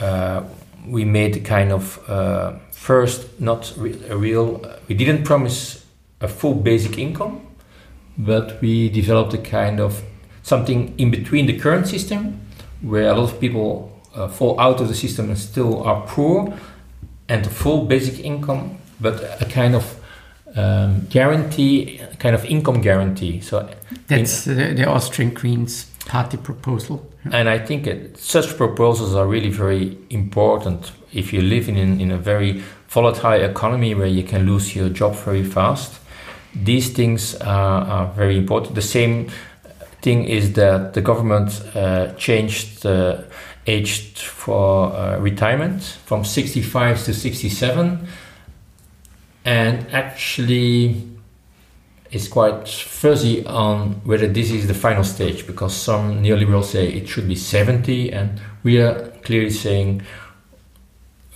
Uh, 0.00 0.42
we 0.86 1.04
made 1.04 1.44
kind 1.44 1.72
of 1.72 1.98
uh, 2.08 2.54
first 2.70 3.40
not 3.40 3.72
re- 3.76 4.00
a 4.08 4.16
real. 4.16 4.60
We 4.88 4.94
didn't 4.94 5.24
promise 5.24 5.84
a 6.20 6.28
full 6.28 6.54
basic 6.54 6.98
income, 6.98 7.46
but 8.18 8.60
we 8.60 8.88
developed 8.88 9.34
a 9.34 9.38
kind 9.38 9.80
of 9.80 10.02
something 10.42 10.94
in 10.98 11.10
between 11.10 11.46
the 11.46 11.58
current 11.58 11.86
system, 11.86 12.40
where 12.82 13.08
a 13.08 13.14
lot 13.14 13.32
of 13.32 13.40
people 13.40 14.00
uh, 14.14 14.28
fall 14.28 14.58
out 14.60 14.80
of 14.80 14.88
the 14.88 14.94
system 14.94 15.28
and 15.28 15.38
still 15.38 15.82
are 15.82 16.06
poor, 16.06 16.52
and 17.28 17.46
a 17.46 17.50
full 17.50 17.86
basic 17.86 18.24
income, 18.24 18.78
but 19.00 19.40
a 19.40 19.46
kind 19.46 19.74
of 19.74 19.98
um, 20.56 21.06
guarantee, 21.10 22.00
kind 22.18 22.34
of 22.34 22.44
income 22.44 22.80
guarantee. 22.80 23.40
So 23.40 23.68
that's 24.06 24.46
in, 24.46 24.56
the, 24.56 24.74
the, 24.74 24.88
Austrian 24.88 25.34
Greens 25.34 25.86
party 26.06 26.36
proposal. 26.36 27.10
And 27.32 27.48
I 27.48 27.58
think 27.58 27.86
it, 27.86 28.18
such 28.18 28.56
proposals 28.56 29.14
are 29.14 29.26
really 29.26 29.50
very 29.50 29.96
important 30.10 30.92
if 31.12 31.32
you 31.32 31.40
live 31.40 31.68
in, 31.68 31.76
in 32.00 32.10
a 32.10 32.18
very 32.18 32.62
volatile 32.88 33.42
economy 33.42 33.94
where 33.94 34.06
you 34.06 34.22
can 34.22 34.46
lose 34.46 34.76
your 34.76 34.88
job 34.88 35.14
very 35.16 35.44
fast. 35.44 36.00
These 36.54 36.90
things 36.90 37.34
are, 37.36 37.82
are 37.82 38.06
very 38.12 38.36
important. 38.36 38.74
The 38.74 38.82
same 38.82 39.30
thing 40.02 40.24
is 40.24 40.52
that 40.52 40.94
the 40.94 41.00
government 41.00 41.62
uh, 41.74 42.12
changed 42.14 42.82
the 42.82 43.24
age 43.66 44.14
for 44.18 44.92
uh, 44.92 45.18
retirement 45.18 45.82
from 46.04 46.24
65 46.24 47.04
to 47.04 47.14
67 47.14 48.06
and 49.44 49.86
actually 49.92 51.08
it's 52.10 52.28
quite 52.28 52.68
fuzzy 52.68 53.44
on 53.46 53.92
whether 54.04 54.28
this 54.28 54.50
is 54.50 54.66
the 54.66 54.74
final 54.74 55.04
stage 55.04 55.46
because 55.46 55.74
some 55.74 56.22
neoliberals 56.22 56.64
say 56.64 56.88
it 56.88 57.08
should 57.08 57.26
be 57.26 57.34
70 57.34 58.12
and 58.12 58.40
we 58.62 58.80
are 58.80 59.10
clearly 59.22 59.50
saying 59.50 60.02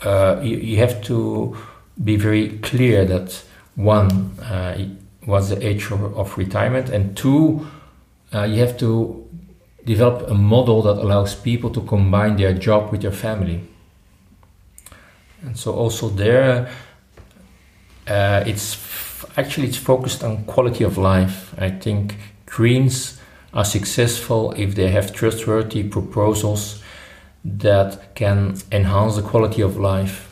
uh, 0.02 0.40
you, 0.42 0.56
you, 0.56 0.76
have 0.76 1.02
to 1.02 1.56
be 2.04 2.16
very 2.16 2.50
clear 2.58 3.04
that 3.04 3.42
one 3.74 4.10
uh, 4.42 4.78
was 5.26 5.50
the 5.50 5.66
age 5.66 5.90
of, 5.90 6.16
of 6.16 6.38
retirement 6.38 6.88
and 6.88 7.16
two 7.16 7.66
uh, 8.32 8.44
you 8.44 8.60
have 8.60 8.78
to 8.78 9.28
develop 9.84 10.28
a 10.30 10.34
model 10.34 10.82
that 10.82 10.98
allows 10.98 11.34
people 11.34 11.70
to 11.70 11.80
combine 11.80 12.36
their 12.36 12.52
job 12.52 12.92
with 12.92 13.00
their 13.00 13.12
family. 13.26 13.60
And 15.42 15.58
so 15.58 15.72
also 15.72 16.08
there 16.10 16.70
uh, 18.08 18.44
it's 18.46 18.76
actually 19.36 19.68
it's 19.68 19.76
focused 19.76 20.24
on 20.24 20.44
quality 20.44 20.84
of 20.84 20.98
life. 20.98 21.54
I 21.58 21.70
think 21.70 22.16
Greens 22.46 23.20
are 23.52 23.64
successful 23.64 24.52
if 24.56 24.74
they 24.74 24.90
have 24.90 25.12
trustworthy 25.12 25.82
proposals 25.82 26.82
that 27.44 28.14
can 28.14 28.56
enhance 28.70 29.16
the 29.16 29.22
quality 29.22 29.62
of 29.62 29.76
life. 29.76 30.28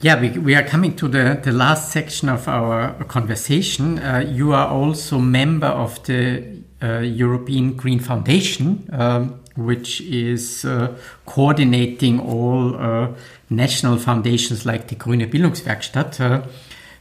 Yeah, 0.00 0.20
we, 0.20 0.30
we 0.30 0.54
are 0.54 0.62
coming 0.62 0.94
to 0.96 1.08
the, 1.08 1.40
the 1.42 1.50
last 1.50 1.90
section 1.90 2.28
of 2.28 2.46
our 2.46 2.92
conversation. 3.04 3.98
Uh, 3.98 4.24
you 4.28 4.52
are 4.52 4.68
also 4.68 5.18
member 5.18 5.66
of 5.66 6.00
the 6.04 6.62
uh, 6.80 7.00
European 7.00 7.72
Green 7.74 7.98
Foundation, 7.98 8.88
um, 8.92 9.40
which 9.58 10.00
is 10.00 10.64
uh, 10.64 10.94
coordinating 11.26 12.20
all 12.20 12.76
uh, 12.76 13.08
national 13.50 13.98
foundations 13.98 14.64
like 14.64 14.86
the 14.88 14.94
Grüne 14.94 15.28
Bildungswerkstatt. 15.28 16.20
Uh, 16.20 16.42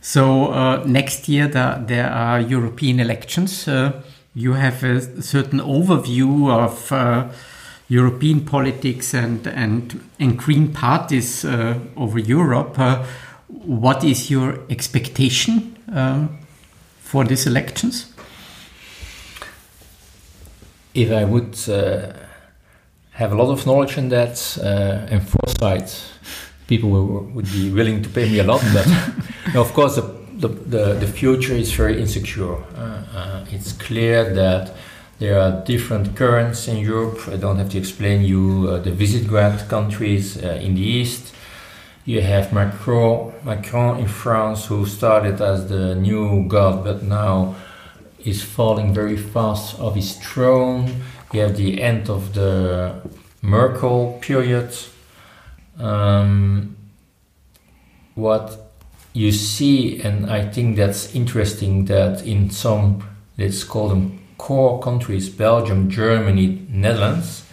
so 0.01 0.51
uh, 0.51 0.83
next 0.85 1.29
year 1.29 1.47
the, 1.47 1.83
there 1.85 2.09
are 2.09 2.39
European 2.39 2.99
elections. 2.99 3.67
Uh, 3.67 4.01
you 4.33 4.53
have 4.53 4.83
a 4.83 5.21
certain 5.21 5.59
overview 5.59 6.49
of 6.51 6.91
uh, 6.91 7.27
European 7.89 8.43
politics 8.43 9.13
and, 9.13 9.47
and, 9.47 9.99
and 10.19 10.37
green 10.37 10.73
parties 10.73 11.45
over 11.95 12.19
Europe. 12.19 12.77
what 13.47 14.03
is 14.03 14.29
your 14.29 14.59
expectation 14.69 15.77
for 16.99 17.23
these 17.23 17.47
elections? 17.47 18.13
if 20.97 21.11
I 21.11 21.25
would 21.25 21.55
have 23.17 23.31
a 23.31 23.35
lot 23.35 23.51
of 23.51 23.65
knowledge 23.65 23.97
in 23.97 24.09
that 24.09 24.57
uh, 24.61 25.13
and 25.13 25.27
foresight, 25.27 26.03
people 26.67 26.89
will, 26.91 27.23
would 27.33 27.51
be 27.51 27.71
willing 27.71 28.03
to 28.03 28.09
pay 28.09 28.29
me 28.29 28.37
a 28.37 28.43
lot. 28.43 28.61
But 28.73 29.55
of 29.55 29.73
course, 29.73 29.95
the, 29.95 30.03
the, 30.37 30.47
the, 30.49 30.93
the, 30.93 31.07
future 31.07 31.55
is 31.55 31.71
very 31.73 31.99
insecure. 31.99 32.57
Uh, 32.75 33.03
uh, 33.15 33.45
it's 33.49 33.73
clear 33.73 34.23
that 34.35 34.75
there 35.17 35.39
are 35.41 35.65
different 35.65 36.15
currents 36.15 36.67
in 36.67 36.77
Europe. 36.77 37.27
I 37.27 37.37
don't 37.37 37.57
have 37.57 37.69
to 37.71 37.79
explain 37.79 38.21
you 38.21 38.67
uh, 38.69 38.79
the 38.81 38.91
Visegrad 38.91 39.67
countries 39.67 40.37
uh, 40.37 40.59
in 40.61 40.75
the 40.75 40.83
east. 40.83 41.33
You 42.05 42.21
have 42.21 42.53
Macron, 42.53 43.33
Macron 43.43 43.99
in 43.99 44.07
France, 44.07 44.67
who 44.67 44.85
started 44.85 45.41
as 45.41 45.67
the 45.67 45.95
new 45.95 46.47
god, 46.47 46.83
but 46.83 47.01
now 47.01 47.55
is 48.23 48.43
falling 48.43 48.93
very 48.93 49.17
fast 49.17 49.79
off 49.79 49.95
his 49.95 50.15
throne. 50.17 51.01
You 51.33 51.41
have 51.41 51.57
the 51.57 51.81
end 51.81 52.09
of 52.09 52.33
the 52.33 53.01
Merkel 53.41 54.17
period. 54.21 54.75
Um, 55.77 56.75
what 58.15 58.71
you 59.13 59.31
see, 59.31 60.01
and 60.01 60.29
I 60.29 60.47
think 60.47 60.77
that's 60.77 61.13
interesting, 61.13 61.85
that 61.85 62.25
in 62.25 62.49
some, 62.49 63.03
let's 63.37 63.63
call 63.63 63.89
them 63.89 64.19
core 64.37 64.79
countries, 64.81 65.29
Belgium, 65.29 65.89
Germany, 65.89 66.65
Netherlands, 66.69 67.45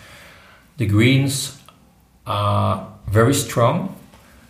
the 0.77 0.87
Greens 0.87 1.59
are 2.27 2.89
very 3.09 3.35
strong, 3.35 3.97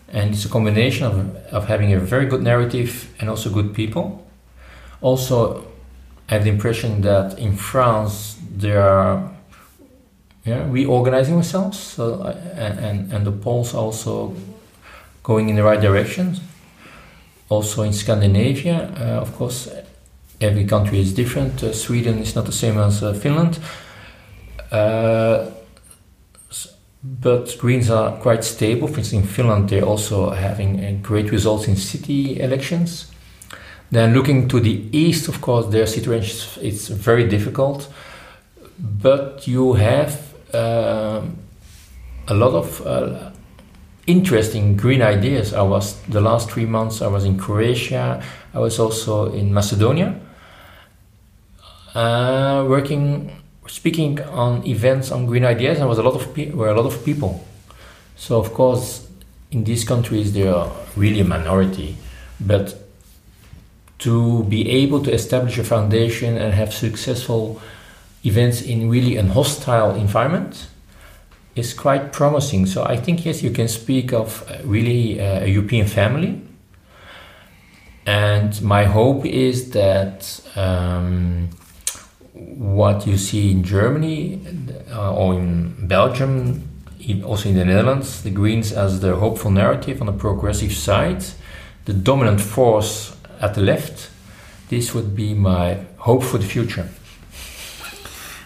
and 0.08 0.34
it's 0.34 0.44
a 0.44 0.48
combination 0.48 1.06
of, 1.06 1.36
of 1.52 1.66
having 1.66 1.92
a 1.92 1.98
very 1.98 2.26
good 2.26 2.42
narrative 2.42 3.12
and 3.18 3.28
also 3.28 3.50
good 3.50 3.74
people. 3.74 4.26
Also, 5.00 5.66
I 6.28 6.34
have 6.34 6.44
the 6.44 6.50
impression 6.50 7.02
that 7.02 7.38
in 7.38 7.56
France 7.56 8.38
they 8.58 8.76
are 8.76 9.30
yeah, 10.44 10.70
reorganizing 10.70 11.34
themselves, 11.34 11.78
so, 11.78 12.22
and, 12.56 13.12
and 13.12 13.26
the 13.26 13.32
polls 13.32 13.74
also 13.74 14.34
going 15.22 15.48
in 15.48 15.56
the 15.56 15.62
right 15.62 15.80
direction. 15.80 16.36
Also 17.48 17.82
in 17.82 17.92
Scandinavia, 17.92 18.92
uh, 18.98 19.20
of 19.20 19.34
course, 19.36 19.70
every 20.40 20.64
country 20.64 21.00
is 21.00 21.14
different. 21.14 21.62
Uh, 21.62 21.72
Sweden 21.72 22.18
is 22.18 22.34
not 22.34 22.46
the 22.46 22.52
same 22.52 22.78
as 22.78 23.02
uh, 23.02 23.12
Finland. 23.14 23.58
Uh, 24.70 25.50
but 27.02 27.56
Greens 27.58 27.90
are 27.90 28.12
quite 28.12 28.44
stable. 28.44 28.88
For 28.88 28.98
instance, 28.98 29.22
in 29.22 29.28
Finland, 29.28 29.68
they're 29.68 29.84
also 29.84 30.30
having 30.30 30.80
uh, 30.80 30.92
great 31.02 31.30
results 31.30 31.68
in 31.68 31.76
city 31.76 32.40
elections. 32.40 33.10
Then 33.90 34.14
looking 34.14 34.48
to 34.48 34.60
the 34.60 34.88
east, 34.92 35.28
of 35.28 35.40
course, 35.40 35.68
their 35.68 35.86
situation 35.86 36.62
is 36.62 36.88
very 36.88 37.28
difficult. 37.28 37.88
But 38.78 39.46
you 39.46 39.74
have 39.74 40.34
uh, 40.52 41.22
a 42.28 42.34
lot 42.34 42.54
of 42.54 42.86
uh, 42.86 43.30
interesting 44.06 44.76
green 44.76 45.02
ideas. 45.02 45.54
I 45.54 45.62
was 45.62 46.00
the 46.02 46.20
last 46.20 46.50
three 46.50 46.66
months. 46.66 47.02
I 47.02 47.06
was 47.06 47.24
in 47.24 47.38
Croatia. 47.38 48.22
I 48.52 48.58
was 48.58 48.78
also 48.78 49.32
in 49.32 49.52
Macedonia, 49.52 50.20
uh, 51.94 52.64
working, 52.68 53.30
speaking 53.66 54.20
on 54.20 54.66
events 54.66 55.10
on 55.10 55.26
green 55.26 55.44
ideas. 55.44 55.78
And 55.78 55.88
was 55.88 55.98
a 55.98 56.02
lot 56.02 56.14
of 56.14 56.34
pe- 56.34 56.50
were 56.50 56.68
a 56.68 56.74
lot 56.74 56.86
of 56.86 57.04
people. 57.04 57.44
So 58.16 58.38
of 58.38 58.52
course, 58.52 59.08
in 59.50 59.64
these 59.64 59.84
countries, 59.84 60.32
they 60.32 60.46
are 60.46 60.70
really 60.96 61.20
a 61.20 61.24
minority, 61.24 61.96
but 62.40 62.76
to 63.98 64.44
be 64.44 64.68
able 64.68 65.02
to 65.02 65.12
establish 65.12 65.58
a 65.58 65.64
foundation 65.64 66.36
and 66.36 66.52
have 66.52 66.74
successful 66.74 67.60
events 68.24 68.62
in 68.62 68.88
really 68.88 69.16
an 69.16 69.28
hostile 69.28 69.94
environment 69.94 70.68
is 71.54 71.72
quite 71.72 72.12
promising. 72.12 72.66
So 72.66 72.84
I 72.84 72.96
think 72.96 73.24
yes, 73.24 73.42
you 73.42 73.50
can 73.50 73.68
speak 73.68 74.12
of 74.12 74.44
really 74.64 75.18
a 75.18 75.46
European 75.46 75.86
family. 75.86 76.42
And 78.06 78.60
my 78.62 78.84
hope 78.84 79.24
is 79.24 79.70
that 79.70 80.40
um, 80.56 81.48
what 82.32 83.06
you 83.06 83.16
see 83.16 83.50
in 83.50 83.62
Germany 83.62 84.40
uh, 84.92 85.14
or 85.14 85.34
in 85.34 85.86
Belgium, 85.86 86.68
also 87.24 87.48
in 87.48 87.54
the 87.54 87.64
Netherlands, 87.64 88.22
the 88.22 88.30
Greens 88.30 88.72
as 88.72 89.00
the 89.00 89.14
hopeful 89.16 89.50
narrative 89.50 90.00
on 90.00 90.06
the 90.06 90.12
progressive 90.12 90.72
side, 90.72 91.24
the 91.84 91.92
dominant 91.92 92.40
force 92.40 93.16
at 93.40 93.54
the 93.54 93.60
left, 93.60 94.10
this 94.68 94.94
would 94.94 95.14
be 95.14 95.34
my 95.34 95.78
hope 95.98 96.22
for 96.22 96.38
the 96.38 96.46
future. 96.46 96.88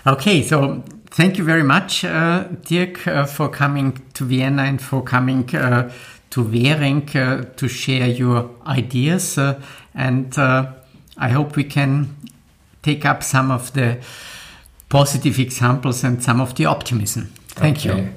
Okay, 0.09 0.43
so 0.43 0.83
thank 1.11 1.37
you 1.37 1.45
very 1.45 1.63
much, 1.63 2.03
uh, 2.03 2.45
Dirk, 2.65 3.07
uh, 3.07 3.27
for 3.27 3.51
coming 3.51 4.01
to 4.15 4.25
Vienna 4.25 4.63
and 4.63 4.81
for 4.81 5.03
coming 5.03 5.55
uh, 5.55 5.93
to 6.31 6.45
Währing 6.45 7.15
uh, 7.15 7.45
to 7.57 7.69
share 7.69 8.07
your 8.07 8.49
ideas. 8.67 9.37
Uh, 9.37 9.61
and 9.95 10.39
uh, 10.39 10.73
I 11.19 11.29
hope 11.29 11.57
we 11.57 11.65
can 11.65 12.17
take 12.83 13.05
up 13.05 13.23
some 13.23 13.51
of 13.51 13.75
the 13.75 13.99
positive 14.89 15.39
examples 15.39 16.03
and 16.05 16.23
some 16.23 16.41
of 16.41 16.55
the 16.55 16.65
optimism. 16.65 17.31
Thank 17.49 17.85
okay. 17.85 18.01
you. 18.01 18.09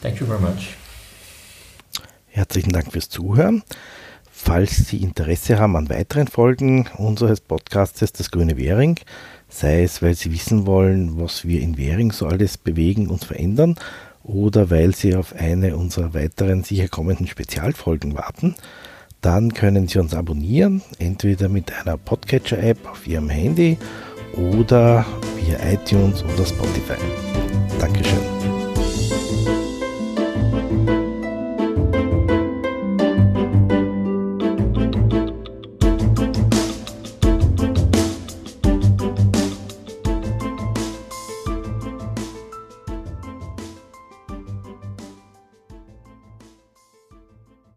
Thank 0.00 0.18
you 0.18 0.26
very 0.26 0.40
much. 0.40 0.74
Herzlichen 2.26 2.72
Dank 2.72 2.90
fürs 2.90 3.10
Zuhören. 3.10 3.62
Falls 4.32 4.88
Sie 4.88 5.02
Interesse 5.02 5.58
haben 5.58 5.76
an 5.76 5.88
weiteren 5.88 6.26
Folgen 6.26 6.88
unseres 6.96 7.40
Podcastes 7.40 8.12
Das 8.12 8.30
Grüne 8.30 8.56
Währing, 8.56 8.96
sei 9.48 9.82
es, 9.82 10.02
weil 10.02 10.14
Sie 10.14 10.32
wissen 10.32 10.66
wollen, 10.66 11.20
was 11.20 11.44
wir 11.44 11.60
in 11.60 11.76
Währing 11.76 12.12
so 12.12 12.26
alles 12.26 12.58
bewegen 12.58 13.08
und 13.08 13.24
verändern, 13.24 13.76
oder 14.22 14.70
weil 14.70 14.94
Sie 14.94 15.14
auf 15.16 15.34
eine 15.34 15.76
unserer 15.76 16.14
weiteren 16.14 16.62
sicher 16.62 16.88
kommenden 16.88 17.26
Spezialfolgen 17.26 18.14
warten, 18.14 18.54
dann 19.20 19.54
können 19.54 19.88
Sie 19.88 19.98
uns 19.98 20.14
abonnieren, 20.14 20.82
entweder 20.98 21.48
mit 21.48 21.72
einer 21.72 21.96
Podcatcher-App 21.96 22.86
auf 22.88 23.06
Ihrem 23.06 23.30
Handy 23.30 23.78
oder 24.36 25.04
via 25.36 25.72
iTunes 25.72 26.22
oder 26.22 26.44
Spotify. 26.44 26.98
Dankeschön. 27.80 28.47